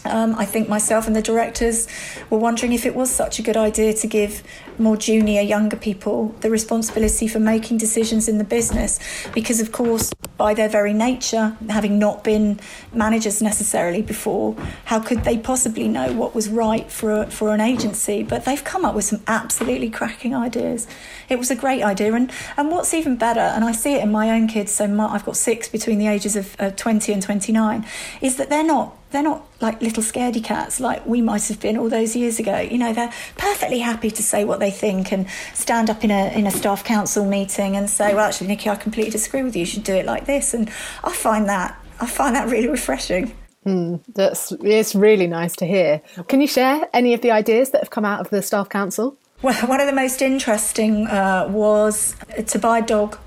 Um, 0.05 0.35
I 0.35 0.45
think 0.45 0.67
myself 0.67 1.07
and 1.07 1.15
the 1.15 1.21
directors 1.21 1.87
were 2.29 2.37
wondering 2.37 2.73
if 2.73 2.85
it 2.85 2.93
was 2.93 3.09
such 3.09 3.39
a 3.39 3.41
good 3.41 3.55
idea 3.55 3.93
to 3.93 4.07
give 4.07 4.43
more 4.79 4.97
junior, 4.97 5.41
younger 5.41 5.77
people 5.77 6.29
the 6.41 6.49
responsibility 6.49 7.27
for 7.27 7.39
making 7.39 7.77
decisions 7.77 8.27
in 8.27 8.37
the 8.37 8.43
business. 8.43 8.99
Because, 9.33 9.59
of 9.59 9.71
course, 9.71 10.11
by 10.37 10.53
their 10.53 10.69
very 10.69 10.93
nature, 10.93 11.57
having 11.69 11.99
not 11.99 12.23
been 12.23 12.59
managers 12.93 13.41
necessarily 13.41 14.01
before, 14.01 14.55
how 14.85 14.99
could 14.99 15.23
they 15.23 15.37
possibly 15.37 15.87
know 15.87 16.11
what 16.13 16.33
was 16.33 16.49
right 16.49 16.91
for, 16.91 17.25
for 17.27 17.53
an 17.53 17.61
agency? 17.61 18.23
But 18.23 18.45
they've 18.45 18.63
come 18.63 18.85
up 18.85 18.95
with 18.95 19.05
some 19.05 19.21
absolutely 19.27 19.89
cracking 19.89 20.35
ideas. 20.35 20.87
It 21.29 21.37
was 21.37 21.51
a 21.51 21.55
great 21.55 21.83
idea. 21.83 22.13
And, 22.13 22.31
and 22.57 22.71
what's 22.71 22.93
even 22.93 23.15
better, 23.15 23.39
and 23.39 23.63
I 23.63 23.71
see 23.71 23.93
it 23.93 24.03
in 24.03 24.11
my 24.11 24.31
own 24.31 24.47
kids, 24.47 24.71
so 24.71 24.87
my, 24.87 25.07
I've 25.07 25.25
got 25.25 25.37
six 25.37 25.69
between 25.69 25.99
the 25.99 26.07
ages 26.07 26.35
of 26.35 26.55
uh, 26.59 26.71
20 26.71 27.13
and 27.13 27.21
29, 27.21 27.85
is 28.21 28.37
that 28.37 28.49
they're 28.49 28.63
not 28.63 28.97
they're 29.13 29.23
not 29.23 29.45
like 29.61 29.81
little 29.81 30.03
scaredy 30.03 30.43
cats 30.43 30.79
like 30.79 31.05
we 31.05 31.21
might 31.21 31.47
have 31.47 31.59
been 31.61 31.77
all 31.77 31.87
those 31.87 32.15
years 32.15 32.39
ago. 32.39 32.59
You 32.59 32.79
know, 32.79 32.91
they're 32.91 33.13
perfectly 33.37 33.79
happy 33.79 34.11
to 34.11 34.23
say 34.23 34.43
what 34.43 34.59
they 34.59 34.71
think 34.71 35.13
and 35.13 35.27
stand 35.53 35.89
up 35.89 36.03
in 36.03 36.11
a 36.11 36.37
in 36.37 36.45
a 36.45 36.51
staff 36.51 36.83
council 36.83 37.23
meeting 37.23 37.77
and 37.77 37.89
say, 37.89 38.13
"Well, 38.13 38.25
actually, 38.25 38.47
Nikki, 38.47 38.69
I 38.69 38.75
completely 38.75 39.11
disagree 39.11 39.43
with 39.43 39.55
you. 39.55 39.61
You 39.61 39.65
should 39.65 39.83
do 39.83 39.93
it 39.93 40.05
like 40.05 40.25
this." 40.25 40.53
And 40.53 40.67
I 41.03 41.13
find 41.13 41.47
that 41.47 41.79
I 42.01 42.07
find 42.07 42.35
that 42.35 42.49
really 42.49 42.67
refreshing. 42.67 43.33
Mm, 43.65 44.01
that's 44.13 44.51
it's 44.63 44.95
really 44.95 45.27
nice 45.27 45.55
to 45.57 45.65
hear. 45.65 46.01
Can 46.27 46.41
you 46.41 46.47
share 46.47 46.89
any 46.91 47.13
of 47.13 47.21
the 47.21 47.31
ideas 47.31 47.69
that 47.69 47.81
have 47.81 47.91
come 47.91 48.03
out 48.03 48.19
of 48.19 48.29
the 48.31 48.41
staff 48.41 48.67
council? 48.67 49.15
Well, 49.43 49.55
one 49.67 49.79
of 49.79 49.87
the 49.87 49.93
most 49.93 50.21
interesting 50.21 51.05
uh, 51.07 51.47
was 51.51 52.15
to 52.47 52.59
buy 52.59 52.79
a 52.79 52.81
dog 52.81 53.17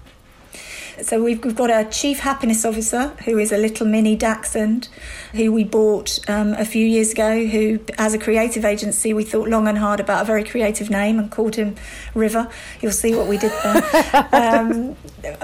so 1.03 1.23
we've, 1.23 1.45
we've 1.45 1.57
got 1.57 1.71
a 1.71 1.89
chief 1.91 2.21
happiness 2.21 2.65
officer 2.65 3.09
who 3.25 3.39
is 3.39 3.53
a 3.53 3.59
little 3.59 3.87
mini 3.87 4.17
Dachshund, 4.17 4.89
who 5.37 5.53
we 5.53 5.65
bought 5.65 6.19
um, 6.29 6.55
a 6.55 6.65
few 6.65 6.85
years 6.85 7.13
ago. 7.13 7.45
Who, 7.47 7.81
as 7.99 8.15
a 8.15 8.19
creative 8.19 8.65
agency, 8.65 9.13
we 9.13 9.25
thought 9.25 9.49
long 9.49 9.69
and 9.69 9.79
hard 9.79 10.01
about 10.01 10.23
a 10.23 10.25
very 10.25 10.43
creative 10.43 10.91
name 10.91 11.19
and 11.19 11.31
called 11.31 11.57
him 11.57 11.77
River. 12.15 12.49
You'll 12.81 12.93
see 12.93 13.15
what 13.15 13.29
we 13.29 13.39
did 13.39 13.53
there. 13.63 14.29
um, 14.33 14.97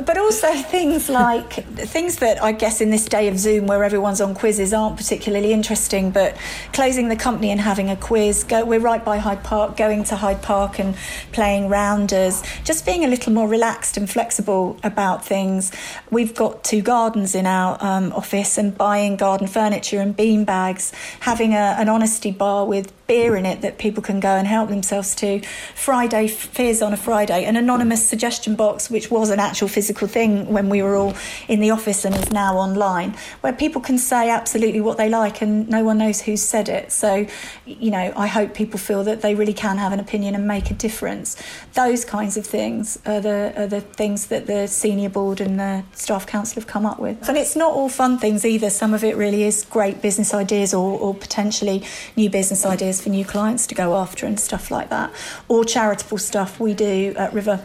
but 0.04 0.18
also 0.18 0.52
things 0.54 1.08
like 1.08 1.52
things 1.52 2.16
that 2.16 2.42
I 2.42 2.52
guess 2.52 2.80
in 2.80 2.90
this 2.90 3.04
day 3.04 3.28
of 3.28 3.38
Zoom 3.38 3.66
where 3.66 3.84
everyone's 3.84 4.20
on 4.20 4.34
quizzes 4.34 4.72
aren't 4.72 4.96
particularly 4.96 5.52
interesting. 5.52 6.10
But 6.10 6.36
closing 6.72 7.08
the 7.08 7.16
company 7.16 7.50
and 7.50 7.60
having 7.60 7.90
a 7.90 7.96
quiz. 7.96 8.44
Go, 8.44 8.64
we're 8.64 8.80
right 8.80 9.04
by 9.04 9.18
Hyde 9.18 9.44
Park. 9.44 9.76
Going 9.76 10.04
to 10.04 10.16
Hyde 10.16 10.42
Park 10.42 10.78
and 10.78 10.96
playing 11.32 11.68
rounders. 11.68 12.42
Just 12.64 12.84
being 12.84 13.04
a 13.04 13.08
little 13.08 13.32
more 13.32 13.46
relaxed 13.46 13.96
and 13.96 14.08
flexible 14.10 14.78
about 14.82 15.24
things 15.24 15.42
things. 15.52 15.72
We've 16.10 16.34
got 16.34 16.64
two 16.64 16.82
gardens 16.82 17.34
in 17.34 17.46
our 17.46 17.76
um, 17.80 18.12
office 18.12 18.58
and 18.58 18.76
buying 18.76 19.16
garden 19.16 19.46
furniture 19.46 19.81
and 19.90 20.16
bean 20.16 20.44
bags, 20.44 20.92
having 21.20 21.52
a, 21.54 21.76
an 21.78 21.88
honesty 21.88 22.30
bar 22.30 22.66
with 22.66 22.92
beer 23.06 23.36
in 23.36 23.44
it 23.44 23.60
that 23.60 23.76
people 23.76 24.02
can 24.02 24.20
go 24.20 24.30
and 24.36 24.46
help 24.46 24.70
themselves 24.70 25.14
to. 25.14 25.40
Friday 25.74 26.28
Fizz 26.28 26.80
on 26.80 26.92
a 26.92 26.96
Friday, 26.96 27.44
an 27.44 27.56
anonymous 27.56 28.06
suggestion 28.08 28.54
box, 28.54 28.88
which 28.88 29.10
was 29.10 29.28
an 29.28 29.38
actual 29.38 29.68
physical 29.68 30.08
thing 30.08 30.46
when 30.48 30.68
we 30.68 30.82
were 30.82 30.96
all 30.96 31.14
in 31.48 31.60
the 31.60 31.70
office 31.70 32.04
and 32.04 32.14
is 32.14 32.30
now 32.30 32.56
online, 32.56 33.14
where 33.42 33.52
people 33.52 33.82
can 33.82 33.98
say 33.98 34.30
absolutely 34.30 34.80
what 34.80 34.96
they 34.96 35.08
like 35.08 35.42
and 35.42 35.68
no 35.68 35.84
one 35.84 35.98
knows 35.98 36.22
who 36.22 36.36
said 36.36 36.68
it. 36.68 36.90
So, 36.90 37.26
you 37.66 37.90
know, 37.90 38.12
I 38.16 38.26
hope 38.26 38.54
people 38.54 38.78
feel 38.78 39.04
that 39.04 39.20
they 39.20 39.34
really 39.34 39.52
can 39.52 39.76
have 39.78 39.92
an 39.92 40.00
opinion 40.00 40.34
and 40.34 40.46
make 40.46 40.70
a 40.70 40.74
difference. 40.74 41.36
Those 41.74 42.04
kinds 42.04 42.36
of 42.36 42.46
things 42.46 42.98
are 43.04 43.20
the, 43.20 43.52
are 43.56 43.66
the 43.66 43.80
things 43.80 44.26
that 44.28 44.46
the 44.46 44.66
senior 44.66 45.10
board 45.10 45.40
and 45.40 45.58
the 45.58 45.84
staff 45.92 46.26
council 46.26 46.60
have 46.60 46.66
come 46.66 46.86
up 46.86 46.98
with. 46.98 47.28
And 47.28 47.36
it's 47.36 47.56
not 47.56 47.72
all 47.72 47.88
fun 47.88 48.18
things 48.18 48.44
either. 48.44 48.70
Some 48.70 48.94
of 48.94 49.04
it 49.04 49.16
really 49.16 49.42
is 49.42 49.64
great 49.72 50.02
business 50.02 50.34
ideas 50.34 50.74
or, 50.74 50.98
or 50.98 51.14
potentially 51.14 51.82
new 52.16 52.30
business 52.30 52.64
ideas 52.64 53.00
for 53.00 53.08
new 53.08 53.24
clients 53.24 53.66
to 53.66 53.74
go 53.74 53.96
after 53.96 54.26
and 54.26 54.38
stuff 54.38 54.70
like 54.70 54.90
that. 54.90 55.10
Or 55.48 55.64
charitable 55.64 56.18
stuff 56.18 56.60
we 56.60 56.74
do 56.74 57.14
at 57.16 57.32
River. 57.32 57.64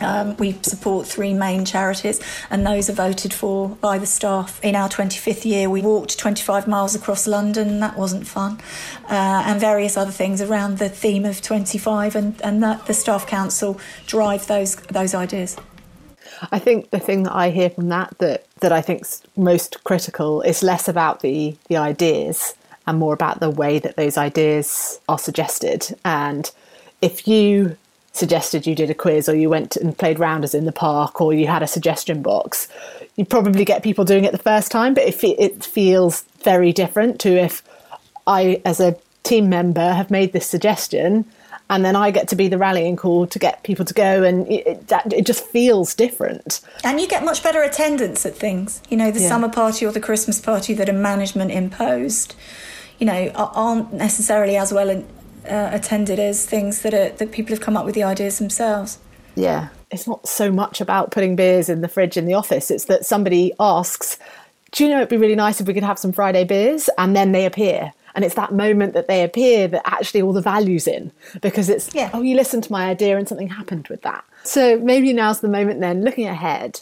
Um, 0.00 0.36
we 0.36 0.52
support 0.62 1.06
three 1.06 1.32
main 1.32 1.64
charities, 1.64 2.20
and 2.50 2.66
those 2.66 2.90
are 2.90 2.92
voted 2.92 3.32
for 3.32 3.70
by 3.80 3.96
the 3.96 4.04
staff. 4.04 4.62
In 4.62 4.76
our 4.76 4.90
25th 4.90 5.46
year, 5.46 5.70
we 5.70 5.80
walked 5.80 6.18
25 6.18 6.68
miles 6.68 6.94
across 6.94 7.26
London, 7.26 7.80
that 7.80 7.96
wasn't 7.96 8.26
fun, 8.26 8.60
uh, 9.04 9.44
and 9.46 9.58
various 9.58 9.96
other 9.96 10.10
things 10.10 10.42
around 10.42 10.78
the 10.78 10.90
theme 10.90 11.24
of 11.24 11.40
25, 11.40 12.14
and, 12.14 12.40
and 12.42 12.62
that 12.62 12.84
the 12.84 12.92
Staff 12.92 13.26
Council 13.26 13.80
drive 14.06 14.46
those, 14.48 14.76
those 14.76 15.14
ideas. 15.14 15.56
I 16.52 16.58
think 16.58 16.90
the 16.90 16.98
thing 16.98 17.24
that 17.24 17.34
I 17.34 17.50
hear 17.50 17.70
from 17.70 17.88
that 17.88 18.16
that, 18.18 18.46
that 18.60 18.72
I 18.72 18.80
think's 18.80 19.22
most 19.36 19.82
critical 19.84 20.42
is 20.42 20.62
less 20.62 20.88
about 20.88 21.20
the, 21.20 21.56
the 21.68 21.76
ideas 21.76 22.54
and 22.86 22.98
more 22.98 23.14
about 23.14 23.40
the 23.40 23.50
way 23.50 23.78
that 23.78 23.96
those 23.96 24.16
ideas 24.16 25.00
are 25.08 25.18
suggested. 25.18 25.96
And 26.04 26.50
if 27.02 27.26
you 27.26 27.76
suggested 28.12 28.66
you 28.66 28.74
did 28.74 28.90
a 28.90 28.94
quiz 28.94 29.28
or 29.28 29.34
you 29.34 29.50
went 29.50 29.76
and 29.76 29.96
played 29.96 30.18
rounders 30.18 30.54
in 30.54 30.64
the 30.64 30.72
park 30.72 31.20
or 31.20 31.34
you 31.34 31.46
had 31.46 31.62
a 31.62 31.66
suggestion 31.66 32.22
box, 32.22 32.68
you 33.16 33.24
probably 33.24 33.64
get 33.64 33.82
people 33.82 34.04
doing 34.04 34.24
it 34.24 34.32
the 34.32 34.38
first 34.38 34.70
time, 34.70 34.94
but 34.94 35.04
it, 35.04 35.22
it 35.22 35.64
feels 35.64 36.22
very 36.42 36.72
different 36.72 37.20
to 37.20 37.30
if 37.30 37.62
I, 38.26 38.60
as 38.64 38.80
a 38.80 38.96
team 39.22 39.48
member, 39.48 39.92
have 39.92 40.10
made 40.10 40.32
this 40.32 40.46
suggestion 40.46 41.24
and 41.68 41.84
then 41.84 41.96
I 41.96 42.10
get 42.10 42.28
to 42.28 42.36
be 42.36 42.48
the 42.48 42.58
rallying 42.58 42.96
call 42.96 43.26
to 43.26 43.38
get 43.38 43.62
people 43.62 43.84
to 43.84 43.94
go, 43.94 44.22
and 44.22 44.46
it, 44.48 44.66
it, 44.66 45.12
it, 45.12 45.26
just 45.26 45.44
feels 45.46 45.94
different. 45.94 46.60
And 46.84 47.00
you 47.00 47.08
get 47.08 47.24
much 47.24 47.42
better 47.42 47.62
attendance 47.62 48.24
at 48.24 48.36
things. 48.36 48.80
You 48.88 48.96
know, 48.96 49.10
the 49.10 49.20
yeah. 49.20 49.28
summer 49.28 49.48
party 49.48 49.84
or 49.84 49.92
the 49.92 50.00
Christmas 50.00 50.40
party 50.40 50.74
that 50.74 50.88
a 50.88 50.92
management 50.92 51.50
imposed 51.50 52.34
you 52.98 53.06
know, 53.06 53.30
aren't 53.34 53.92
necessarily 53.92 54.56
as 54.56 54.72
well 54.72 54.90
uh, 54.90 55.70
attended 55.72 56.18
as 56.18 56.46
things 56.46 56.82
that 56.82 56.94
are 56.94 57.10
that 57.10 57.32
people 57.32 57.54
have 57.54 57.60
come 57.60 57.76
up 57.76 57.84
with 57.84 57.94
the 57.94 58.02
ideas 58.02 58.38
themselves. 58.38 58.98
Yeah, 59.34 59.68
it's 59.90 60.06
not 60.06 60.26
so 60.26 60.50
much 60.50 60.80
about 60.80 61.10
putting 61.10 61.36
beers 61.36 61.68
in 61.68 61.82
the 61.82 61.88
fridge 61.88 62.16
in 62.16 62.26
the 62.26 62.34
office. 62.34 62.70
It's 62.70 62.86
that 62.86 63.04
somebody 63.04 63.52
asks, 63.60 64.18
"Do 64.72 64.84
you 64.84 64.90
know 64.90 64.98
it'd 64.98 65.08
be 65.08 65.16
really 65.16 65.34
nice 65.34 65.60
if 65.60 65.66
we 65.66 65.74
could 65.74 65.82
have 65.82 65.98
some 65.98 66.12
Friday 66.12 66.44
beers?" 66.44 66.88
and 66.96 67.14
then 67.14 67.32
they 67.32 67.44
appear. 67.44 67.92
And 68.16 68.24
it's 68.24 68.34
that 68.34 68.52
moment 68.52 68.94
that 68.94 69.06
they 69.06 69.22
appear 69.22 69.68
that 69.68 69.82
actually 69.84 70.22
all 70.22 70.32
the 70.32 70.40
value's 70.40 70.88
in 70.88 71.12
because 71.42 71.68
it's, 71.68 71.94
yeah. 71.94 72.10
oh, 72.14 72.22
you 72.22 72.34
listened 72.34 72.64
to 72.64 72.72
my 72.72 72.86
idea 72.86 73.18
and 73.18 73.28
something 73.28 73.48
happened 73.48 73.86
with 73.88 74.02
that. 74.02 74.24
So 74.42 74.80
maybe 74.80 75.12
now's 75.12 75.40
the 75.40 75.48
moment 75.48 75.80
then, 75.80 76.02
looking 76.02 76.26
ahead, 76.26 76.80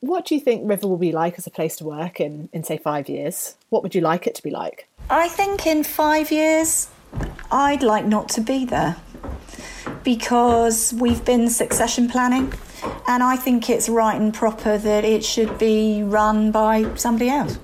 what 0.00 0.24
do 0.24 0.34
you 0.34 0.40
think 0.40 0.62
River 0.68 0.88
will 0.88 0.96
be 0.96 1.12
like 1.12 1.38
as 1.38 1.46
a 1.46 1.50
place 1.50 1.76
to 1.76 1.84
work 1.84 2.18
in, 2.18 2.48
in 2.52 2.64
say, 2.64 2.78
five 2.78 3.08
years? 3.08 3.56
What 3.68 3.82
would 3.82 3.94
you 3.94 4.00
like 4.00 4.26
it 4.26 4.34
to 4.36 4.42
be 4.42 4.50
like? 4.50 4.88
I 5.10 5.28
think 5.28 5.66
in 5.66 5.84
five 5.84 6.30
years, 6.32 6.88
I'd 7.52 7.82
like 7.82 8.06
not 8.06 8.28
to 8.30 8.40
be 8.40 8.64
there 8.64 8.96
because 10.04 10.94
we've 10.94 11.24
been 11.24 11.50
succession 11.50 12.08
planning, 12.08 12.52
and 13.06 13.22
I 13.22 13.36
think 13.36 13.68
it's 13.68 13.88
right 13.88 14.18
and 14.18 14.32
proper 14.32 14.78
that 14.78 15.04
it 15.04 15.24
should 15.24 15.58
be 15.58 16.02
run 16.02 16.52
by 16.52 16.94
somebody 16.94 17.28
else. 17.28 17.58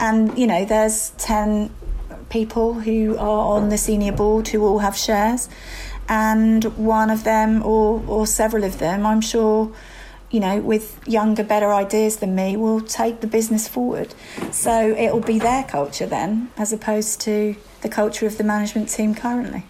And 0.00 0.36
you 0.36 0.46
know, 0.46 0.64
there's 0.64 1.10
10 1.18 1.70
people 2.30 2.74
who 2.74 3.16
are 3.18 3.56
on 3.56 3.68
the 3.68 3.78
senior 3.78 4.12
board 4.12 4.48
who 4.48 4.64
all 4.64 4.78
have 4.78 4.96
shares, 4.96 5.48
and 6.08 6.64
one 6.76 7.10
of 7.10 7.22
them, 7.22 7.62
or, 7.62 8.02
or 8.08 8.26
several 8.26 8.64
of 8.64 8.78
them, 8.78 9.06
I'm 9.06 9.20
sure 9.20 9.72
you 10.30 10.38
know, 10.38 10.60
with 10.60 11.00
younger, 11.08 11.42
better 11.42 11.72
ideas 11.72 12.18
than 12.18 12.34
me, 12.34 12.56
will 12.56 12.80
take 12.80 13.20
the 13.20 13.26
business 13.26 13.66
forward. 13.66 14.14
So 14.52 14.90
it'll 14.90 15.20
be 15.20 15.38
their 15.38 15.64
culture 15.64 16.06
then, 16.06 16.50
as 16.56 16.72
opposed 16.72 17.20
to 17.22 17.56
the 17.82 17.88
culture 17.88 18.26
of 18.26 18.38
the 18.38 18.44
management 18.44 18.88
team 18.88 19.14
currently. 19.14 19.64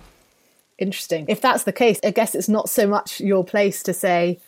Interesting. 0.79 1.27
If 1.29 1.41
that's 1.41 1.65
the 1.65 1.73
case, 1.73 1.99
I 2.05 2.11
guess 2.11 2.35
it's 2.35 2.49
not 2.49 2.69
so 2.69 2.87
much 2.87 3.21
your 3.21 3.45
place 3.45 3.83
to 3.85 3.93
say 3.93 4.39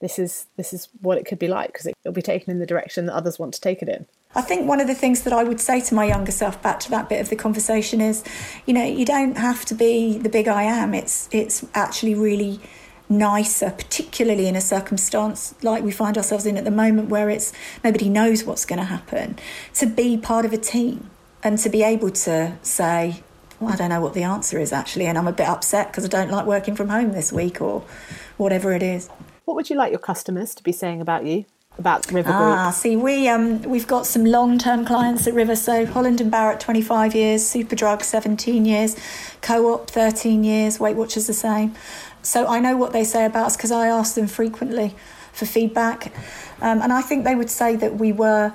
this 0.00 0.18
is 0.18 0.46
this 0.56 0.72
is 0.72 0.88
what 1.00 1.18
it 1.18 1.26
could 1.26 1.38
be 1.38 1.48
like 1.48 1.72
because 1.72 1.86
it'll 1.86 2.12
be 2.12 2.22
taken 2.22 2.50
in 2.50 2.58
the 2.58 2.66
direction 2.66 3.06
that 3.06 3.14
others 3.14 3.38
want 3.38 3.54
to 3.54 3.60
take 3.60 3.82
it 3.82 3.88
in. 3.88 4.06
I 4.32 4.42
think 4.42 4.68
one 4.68 4.80
of 4.80 4.86
the 4.86 4.94
things 4.94 5.22
that 5.24 5.32
I 5.32 5.42
would 5.42 5.60
say 5.60 5.80
to 5.80 5.94
my 5.94 6.04
younger 6.04 6.30
self 6.30 6.62
back 6.62 6.78
to 6.80 6.90
that 6.90 7.08
bit 7.08 7.20
of 7.20 7.30
the 7.30 7.36
conversation 7.36 8.00
is, 8.00 8.22
you 8.64 8.72
know, 8.72 8.84
you 8.84 9.04
don't 9.04 9.36
have 9.36 9.64
to 9.66 9.74
be 9.74 10.18
the 10.18 10.28
big 10.28 10.46
I 10.46 10.62
am. 10.62 10.94
It's 10.94 11.28
it's 11.32 11.66
actually 11.74 12.14
really 12.14 12.60
nicer, 13.08 13.70
particularly 13.70 14.46
in 14.46 14.54
a 14.54 14.60
circumstance 14.60 15.56
like 15.62 15.82
we 15.82 15.90
find 15.90 16.16
ourselves 16.16 16.46
in 16.46 16.56
at 16.56 16.64
the 16.64 16.70
moment 16.70 17.08
where 17.08 17.28
it's 17.28 17.52
nobody 17.82 18.08
knows 18.08 18.44
what's 18.44 18.64
going 18.64 18.78
to 18.78 18.84
happen, 18.84 19.36
to 19.74 19.86
be 19.86 20.16
part 20.16 20.44
of 20.44 20.52
a 20.52 20.58
team 20.58 21.10
and 21.42 21.58
to 21.58 21.68
be 21.68 21.82
able 21.82 22.10
to 22.10 22.56
say, 22.62 23.24
well, 23.58 23.72
I 23.72 23.76
don't 23.76 23.88
know 23.88 24.00
what 24.00 24.14
the 24.14 24.22
answer 24.22 24.60
is 24.60 24.72
actually, 24.72 25.06
and 25.06 25.18
I'm 25.18 25.26
a 25.26 25.32
bit 25.32 25.48
upset 25.48 25.88
because 25.88 26.04
I 26.04 26.08
don't 26.08 26.30
like 26.30 26.46
working 26.46 26.76
from 26.76 26.88
home 26.88 27.12
this 27.12 27.32
week 27.32 27.60
or 27.60 27.80
whatever 28.36 28.72
it 28.72 28.82
is. 28.82 29.08
What 29.44 29.56
would 29.56 29.68
you 29.68 29.76
like 29.76 29.90
your 29.90 29.98
customers 29.98 30.54
to 30.54 30.62
be 30.62 30.70
saying 30.70 31.00
about 31.00 31.26
you? 31.26 31.46
About 31.80 32.12
River 32.12 32.30
Group. 32.30 32.42
Ah, 32.42 32.70
see, 32.70 32.94
we 32.94 33.26
um, 33.26 33.62
we've 33.62 33.86
got 33.86 34.04
some 34.06 34.26
long-term 34.26 34.84
clients 34.84 35.26
at 35.26 35.32
River. 35.32 35.56
So 35.56 35.86
Holland 35.86 36.20
and 36.20 36.30
Barrett, 36.30 36.60
25 36.60 37.14
years, 37.14 37.42
Superdrug, 37.42 38.02
17 38.02 38.66
years, 38.66 38.96
Co-op, 39.40 39.88
13 39.88 40.44
years, 40.44 40.78
Weight 40.78 40.94
Watchers 40.94 41.26
the 41.26 41.32
same. 41.32 41.74
So 42.20 42.46
I 42.46 42.60
know 42.60 42.76
what 42.76 42.92
they 42.92 43.02
say 43.02 43.24
about 43.24 43.46
us 43.46 43.56
because 43.56 43.72
I 43.72 43.86
ask 43.86 44.14
them 44.14 44.26
frequently 44.26 44.94
for 45.32 45.46
feedback. 45.46 46.12
Um, 46.60 46.82
and 46.82 46.92
I 46.92 47.00
think 47.00 47.24
they 47.24 47.34
would 47.34 47.48
say 47.48 47.76
that 47.76 47.96
we 47.96 48.12
were 48.12 48.52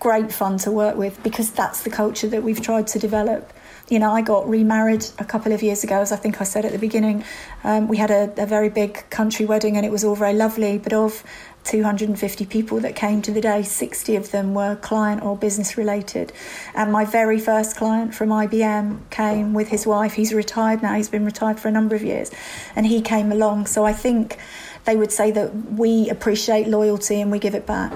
great 0.00 0.32
fun 0.32 0.58
to 0.58 0.72
work 0.72 0.96
with 0.96 1.22
because 1.22 1.52
that's 1.52 1.82
the 1.82 1.90
culture 1.90 2.26
that 2.26 2.42
we've 2.42 2.60
tried 2.60 2.88
to 2.88 2.98
develop. 2.98 3.52
You 3.88 3.98
know, 3.98 4.10
I 4.12 4.22
got 4.22 4.48
remarried 4.48 5.06
a 5.18 5.24
couple 5.24 5.52
of 5.52 5.62
years 5.62 5.84
ago, 5.84 6.00
as 6.00 6.10
I 6.10 6.16
think 6.16 6.40
I 6.40 6.44
said 6.44 6.64
at 6.64 6.72
the 6.72 6.78
beginning. 6.78 7.24
Um, 7.62 7.86
we 7.86 7.98
had 7.98 8.10
a, 8.10 8.32
a 8.36 8.46
very 8.46 8.68
big 8.68 9.08
country 9.10 9.46
wedding 9.46 9.76
and 9.76 9.86
it 9.86 9.92
was 9.92 10.02
all 10.02 10.16
very 10.16 10.32
lovely, 10.32 10.78
but 10.78 10.92
of 10.92 11.22
250 11.64 12.46
people 12.46 12.80
that 12.80 12.94
came 12.94 13.22
to 13.22 13.32
the 13.32 13.40
day, 13.40 13.62
60 13.62 14.16
of 14.16 14.30
them 14.30 14.54
were 14.54 14.76
client 14.76 15.22
or 15.22 15.36
business 15.36 15.76
related. 15.76 16.32
And 16.74 16.92
my 16.92 17.04
very 17.04 17.40
first 17.40 17.76
client 17.76 18.14
from 18.14 18.28
IBM 18.28 19.10
came 19.10 19.54
with 19.54 19.68
his 19.68 19.86
wife. 19.86 20.14
He's 20.14 20.32
retired 20.32 20.82
now, 20.82 20.94
he's 20.94 21.08
been 21.08 21.24
retired 21.24 21.58
for 21.58 21.68
a 21.68 21.72
number 21.72 21.94
of 21.94 22.02
years, 22.02 22.30
and 22.76 22.86
he 22.86 23.00
came 23.00 23.32
along. 23.32 23.66
So 23.66 23.84
I 23.84 23.92
think 23.92 24.38
they 24.84 24.96
would 24.96 25.12
say 25.12 25.30
that 25.30 25.54
we 25.72 26.10
appreciate 26.10 26.68
loyalty 26.68 27.20
and 27.20 27.30
we 27.30 27.38
give 27.38 27.54
it 27.54 27.66
back 27.66 27.92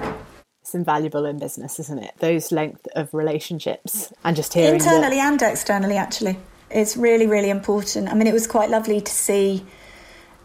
it's 0.69 0.75
invaluable 0.75 1.25
in 1.25 1.39
business, 1.39 1.79
isn't 1.79 1.97
it? 1.97 2.13
Those 2.19 2.51
length 2.51 2.87
of 2.95 3.11
relationships 3.11 4.13
and 4.23 4.35
just 4.35 4.53
hearing 4.53 4.75
internally 4.75 5.15
that... 5.15 5.41
and 5.41 5.41
externally, 5.41 5.97
actually, 5.97 6.37
it's 6.69 6.95
really, 6.95 7.25
really 7.25 7.49
important. 7.49 8.07
I 8.07 8.13
mean, 8.13 8.27
it 8.27 8.33
was 8.33 8.45
quite 8.45 8.69
lovely 8.69 9.01
to 9.01 9.11
see, 9.11 9.65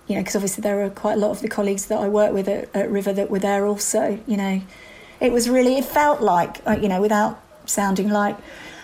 you 0.07 0.15
know, 0.15 0.21
because 0.21 0.37
obviously 0.37 0.63
there 0.63 0.77
were 0.77 0.91
quite 0.91 1.15
a 1.15 1.21
lot 1.21 1.31
of 1.31 1.41
the 1.41 1.49
colleagues 1.49 1.87
that 1.87 1.99
I 1.99 2.09
work 2.09 2.33
with 2.33 2.49
at, 2.49 2.75
at 2.75 2.91
River 2.91 3.13
that 3.13 3.31
were 3.31 3.39
there 3.39 3.67
also. 3.67 4.19
You 4.27 4.37
know, 4.37 4.63
it 5.21 5.33
was 5.33 5.49
really, 5.49 5.77
it 5.79 5.85
felt 5.85 6.21
like, 6.21 6.61
uh, 6.67 6.79
you 6.81 6.89
know, 6.89 7.01
without 7.01 7.41
sounding 7.67 8.11
like 8.11 8.37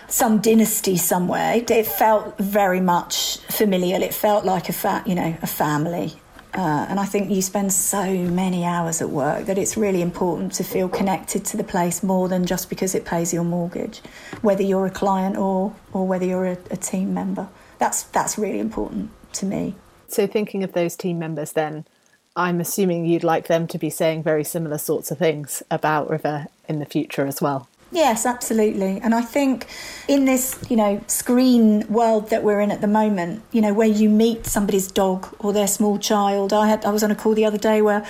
some 0.07 0.39
dynasty 0.39 0.97
somewhere. 0.97 1.55
It 1.55 1.85
felt 1.85 2.37
very 2.37 2.81
much 2.81 3.37
familial. 3.49 4.03
It 4.03 4.13
felt 4.13 4.45
like 4.45 4.69
a 4.69 4.73
fa- 4.73 5.03
you 5.05 5.15
know 5.15 5.35
a 5.41 5.47
family, 5.47 6.13
uh, 6.53 6.85
and 6.89 6.99
I 6.99 7.05
think 7.05 7.31
you 7.31 7.41
spend 7.41 7.71
so 7.71 8.13
many 8.13 8.65
hours 8.65 9.01
at 9.01 9.09
work 9.09 9.45
that 9.45 9.57
it's 9.57 9.77
really 9.77 10.01
important 10.01 10.53
to 10.53 10.63
feel 10.63 10.89
connected 10.89 11.45
to 11.45 11.57
the 11.57 11.63
place 11.63 12.03
more 12.03 12.27
than 12.27 12.45
just 12.45 12.69
because 12.69 12.93
it 12.93 13.05
pays 13.05 13.33
your 13.33 13.45
mortgage, 13.45 14.01
whether 14.41 14.61
you're 14.61 14.85
a 14.85 14.91
client 14.91 15.37
or, 15.37 15.73
or 15.93 16.05
whether 16.05 16.25
you're 16.25 16.45
a, 16.45 16.57
a 16.69 16.77
team 16.77 17.13
member. 17.13 17.47
That's, 17.79 18.03
that's 18.03 18.37
really 18.37 18.59
important 18.59 19.11
to 19.33 19.45
me. 19.45 19.75
So, 20.11 20.27
thinking 20.27 20.63
of 20.63 20.73
those 20.73 20.95
team 20.95 21.19
members, 21.19 21.53
then, 21.53 21.85
I'm 22.35 22.61
assuming 22.61 23.05
you'd 23.05 23.23
like 23.23 23.47
them 23.47 23.67
to 23.67 23.77
be 23.77 23.89
saying 23.89 24.23
very 24.23 24.43
similar 24.43 24.77
sorts 24.77 25.11
of 25.11 25.17
things 25.17 25.63
about 25.69 26.09
River 26.09 26.47
in 26.67 26.79
the 26.79 26.85
future 26.85 27.25
as 27.27 27.41
well. 27.41 27.67
Yes, 27.93 28.25
absolutely. 28.25 29.01
And 29.03 29.13
I 29.13 29.21
think 29.21 29.67
in 30.07 30.23
this, 30.23 30.57
you 30.69 30.77
know, 30.77 31.03
screen 31.07 31.85
world 31.89 32.29
that 32.29 32.41
we're 32.41 32.61
in 32.61 32.71
at 32.71 32.79
the 32.79 32.87
moment, 32.87 33.43
you 33.51 33.59
know, 33.59 33.73
where 33.73 33.87
you 33.87 34.09
meet 34.09 34.45
somebody's 34.45 34.89
dog 34.89 35.27
or 35.39 35.51
their 35.51 35.67
small 35.67 35.99
child. 35.99 36.53
I 36.53 36.69
had 36.69 36.85
I 36.85 36.91
was 36.91 37.03
on 37.03 37.11
a 37.11 37.15
call 37.15 37.33
the 37.33 37.43
other 37.43 37.57
day 37.57 37.81
where 37.81 38.05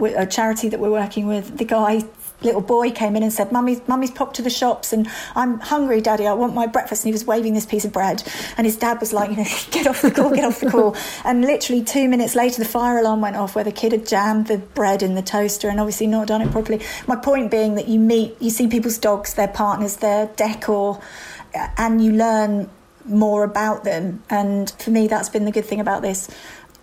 a 0.00 0.26
charity 0.26 0.70
that 0.70 0.80
we're 0.80 0.90
working 0.90 1.26
with, 1.26 1.58
the 1.58 1.66
guy 1.66 2.04
little 2.42 2.60
boy 2.60 2.90
came 2.90 3.16
in 3.16 3.22
and 3.22 3.32
said, 3.32 3.50
Mummy's, 3.52 3.80
Mummy's 3.88 4.10
popped 4.10 4.36
to 4.36 4.42
the 4.42 4.50
shops 4.50 4.92
and 4.92 5.08
I'm 5.34 5.58
hungry, 5.60 6.00
Daddy. 6.00 6.26
I 6.26 6.32
want 6.32 6.54
my 6.54 6.66
breakfast. 6.66 7.04
And 7.04 7.08
he 7.08 7.12
was 7.12 7.24
waving 7.24 7.54
this 7.54 7.66
piece 7.66 7.84
of 7.84 7.92
bread. 7.92 8.22
And 8.56 8.66
his 8.66 8.76
dad 8.76 9.00
was 9.00 9.12
like, 9.12 9.30
you 9.30 9.36
know, 9.38 9.46
get 9.70 9.86
off 9.86 10.02
the 10.02 10.10
call, 10.10 10.34
get 10.34 10.44
off 10.44 10.60
the 10.60 10.70
call. 10.70 10.96
And 11.24 11.42
literally 11.42 11.82
two 11.82 12.08
minutes 12.08 12.34
later, 12.34 12.58
the 12.58 12.68
fire 12.68 12.98
alarm 12.98 13.20
went 13.20 13.36
off 13.36 13.54
where 13.54 13.64
the 13.64 13.72
kid 13.72 13.92
had 13.92 14.06
jammed 14.06 14.46
the 14.46 14.58
bread 14.58 15.02
in 15.02 15.14
the 15.14 15.22
toaster 15.22 15.68
and 15.68 15.80
obviously 15.80 16.06
not 16.06 16.28
done 16.28 16.42
it 16.42 16.50
properly. 16.50 16.82
My 17.06 17.16
point 17.16 17.50
being 17.50 17.74
that 17.76 17.88
you 17.88 17.98
meet, 17.98 18.40
you 18.40 18.50
see 18.50 18.68
people's 18.68 18.98
dogs, 18.98 19.34
their 19.34 19.48
partners, 19.48 19.96
their 19.96 20.26
decor, 20.36 21.00
and 21.76 22.04
you 22.04 22.12
learn 22.12 22.68
more 23.04 23.44
about 23.44 23.84
them. 23.84 24.22
And 24.28 24.70
for 24.78 24.90
me, 24.90 25.06
that's 25.06 25.28
been 25.28 25.44
the 25.44 25.52
good 25.52 25.64
thing 25.64 25.80
about 25.80 26.02
this 26.02 26.28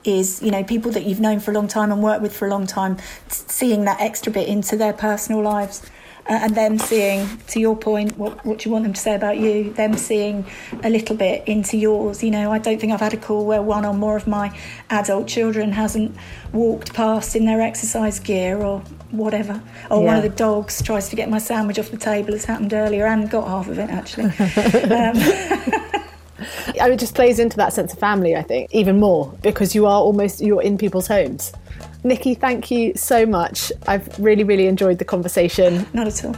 is 0.04 0.42
you 0.42 0.52
know 0.52 0.64
people 0.64 0.92
that 0.92 1.06
you've 1.06 1.20
known 1.20 1.40
for 1.40 1.52
a 1.52 1.54
long 1.54 1.68
time 1.68 1.92
and 1.92 2.02
worked 2.02 2.22
with 2.22 2.36
for 2.36 2.48
a 2.48 2.50
long 2.52 2.68
time 2.68 2.98
seeing 3.28 3.86
that 3.86 4.00
extra 4.02 4.32
bit 4.32 4.48
into 4.48 4.76
their 4.76 4.94
personal 4.94 5.42
lives 5.42 5.82
uh, 6.30 6.40
and 6.42 6.56
them 6.56 6.78
seeing 6.78 7.28
to 7.48 7.60
your 7.60 7.76
point 7.76 8.18
what, 8.18 8.46
what 8.46 8.64
you 8.64 8.72
want 8.72 8.84
them 8.84 8.94
to 8.94 9.00
say 9.00 9.16
about 9.16 9.38
you 9.38 9.74
them 9.74 9.96
seeing 9.98 10.46
a 10.84 10.90
little 10.90 11.16
bit 11.16 11.46
into 11.48 11.78
yours 11.78 12.24
you 12.24 12.32
know 12.32 12.52
i 12.52 12.58
don't 12.58 12.80
think 12.80 12.94
i've 12.94 13.00
had 13.00 13.14
a 13.14 13.18
call 13.18 13.46
where 13.46 13.62
one 13.62 13.86
or 13.86 13.94
more 13.94 14.16
of 14.16 14.28
my 14.28 14.58
adult 14.90 15.28
children 15.28 15.72
hasn't 15.72 16.16
walked 16.52 16.94
past 16.94 17.36
in 17.36 17.46
their 17.46 17.62
exercise 17.62 18.20
gear 18.20 18.58
or 18.62 18.80
whatever 19.12 19.62
or 19.90 20.00
yeah. 20.00 20.06
one 20.06 20.16
of 20.16 20.24
the 20.24 20.30
dogs 20.30 20.82
tries 20.82 21.10
to 21.10 21.16
get 21.16 21.30
my 21.30 21.38
sandwich 21.38 21.78
off 21.78 21.92
the 21.92 21.98
table 21.98 22.34
as 22.34 22.46
happened 22.46 22.74
earlier 22.74 23.06
and 23.06 23.30
got 23.30 23.48
half 23.48 23.68
of 23.68 23.78
it 23.78 23.90
actually 23.90 24.26
um, 25.94 26.03
I 26.80 26.84
mean, 26.84 26.94
it 26.94 27.00
just 27.00 27.16
plays 27.16 27.40
into 27.40 27.58
that 27.58 27.74
sense 27.74 27.94
of 27.94 28.00
family, 28.00 28.36
I 28.36 28.42
think, 28.42 28.74
even 28.74 29.00
more 29.00 29.32
because 29.42 29.76
you 29.76 29.86
are 29.86 30.00
almost 30.02 30.42
you're 30.42 30.62
in 30.62 30.78
people's 30.78 31.08
homes. 31.08 31.54
Nikki, 32.04 32.36
thank 32.36 32.70
you 32.70 32.94
so 32.96 33.26
much. 33.26 33.72
I've 33.88 34.18
really, 34.20 34.44
really 34.44 34.68
enjoyed 34.68 35.00
the 35.00 35.06
conversation. 35.06 35.86
Not 35.94 36.08
at 36.08 36.26
all. 36.26 36.36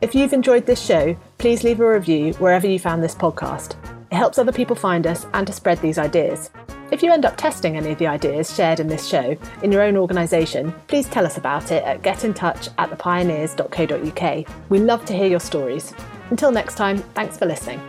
If 0.00 0.16
you've 0.16 0.32
enjoyed 0.32 0.66
this 0.66 0.84
show, 0.84 1.16
please 1.38 1.64
leave 1.64 1.80
a 1.80 1.88
review 1.88 2.34
wherever 2.34 2.66
you 2.66 2.78
found 2.78 3.02
this 3.02 3.14
podcast. 3.14 3.76
It 4.10 4.16
helps 4.16 4.36
other 4.36 4.52
people 4.52 4.76
find 4.76 5.06
us 5.06 5.26
and 5.32 5.46
to 5.46 5.52
spread 5.52 5.80
these 5.80 5.96
ideas. 5.96 6.50
If 6.92 7.02
you 7.02 7.10
end 7.10 7.24
up 7.24 7.38
testing 7.38 7.78
any 7.78 7.92
of 7.92 7.98
the 7.98 8.06
ideas 8.06 8.54
shared 8.54 8.78
in 8.78 8.86
this 8.86 9.08
show 9.08 9.34
in 9.62 9.72
your 9.72 9.80
own 9.80 9.96
organisation, 9.96 10.74
please 10.88 11.08
tell 11.08 11.24
us 11.24 11.38
about 11.38 11.72
it 11.72 11.82
at 11.84 12.02
getintouch 12.02 12.68
at 12.76 12.90
thepioneers.co.uk. 12.90 14.68
We 14.68 14.78
love 14.78 15.02
to 15.06 15.14
hear 15.14 15.26
your 15.26 15.40
stories. 15.40 15.94
Until 16.28 16.52
next 16.52 16.74
time, 16.74 16.98
thanks 17.14 17.38
for 17.38 17.46
listening. 17.46 17.80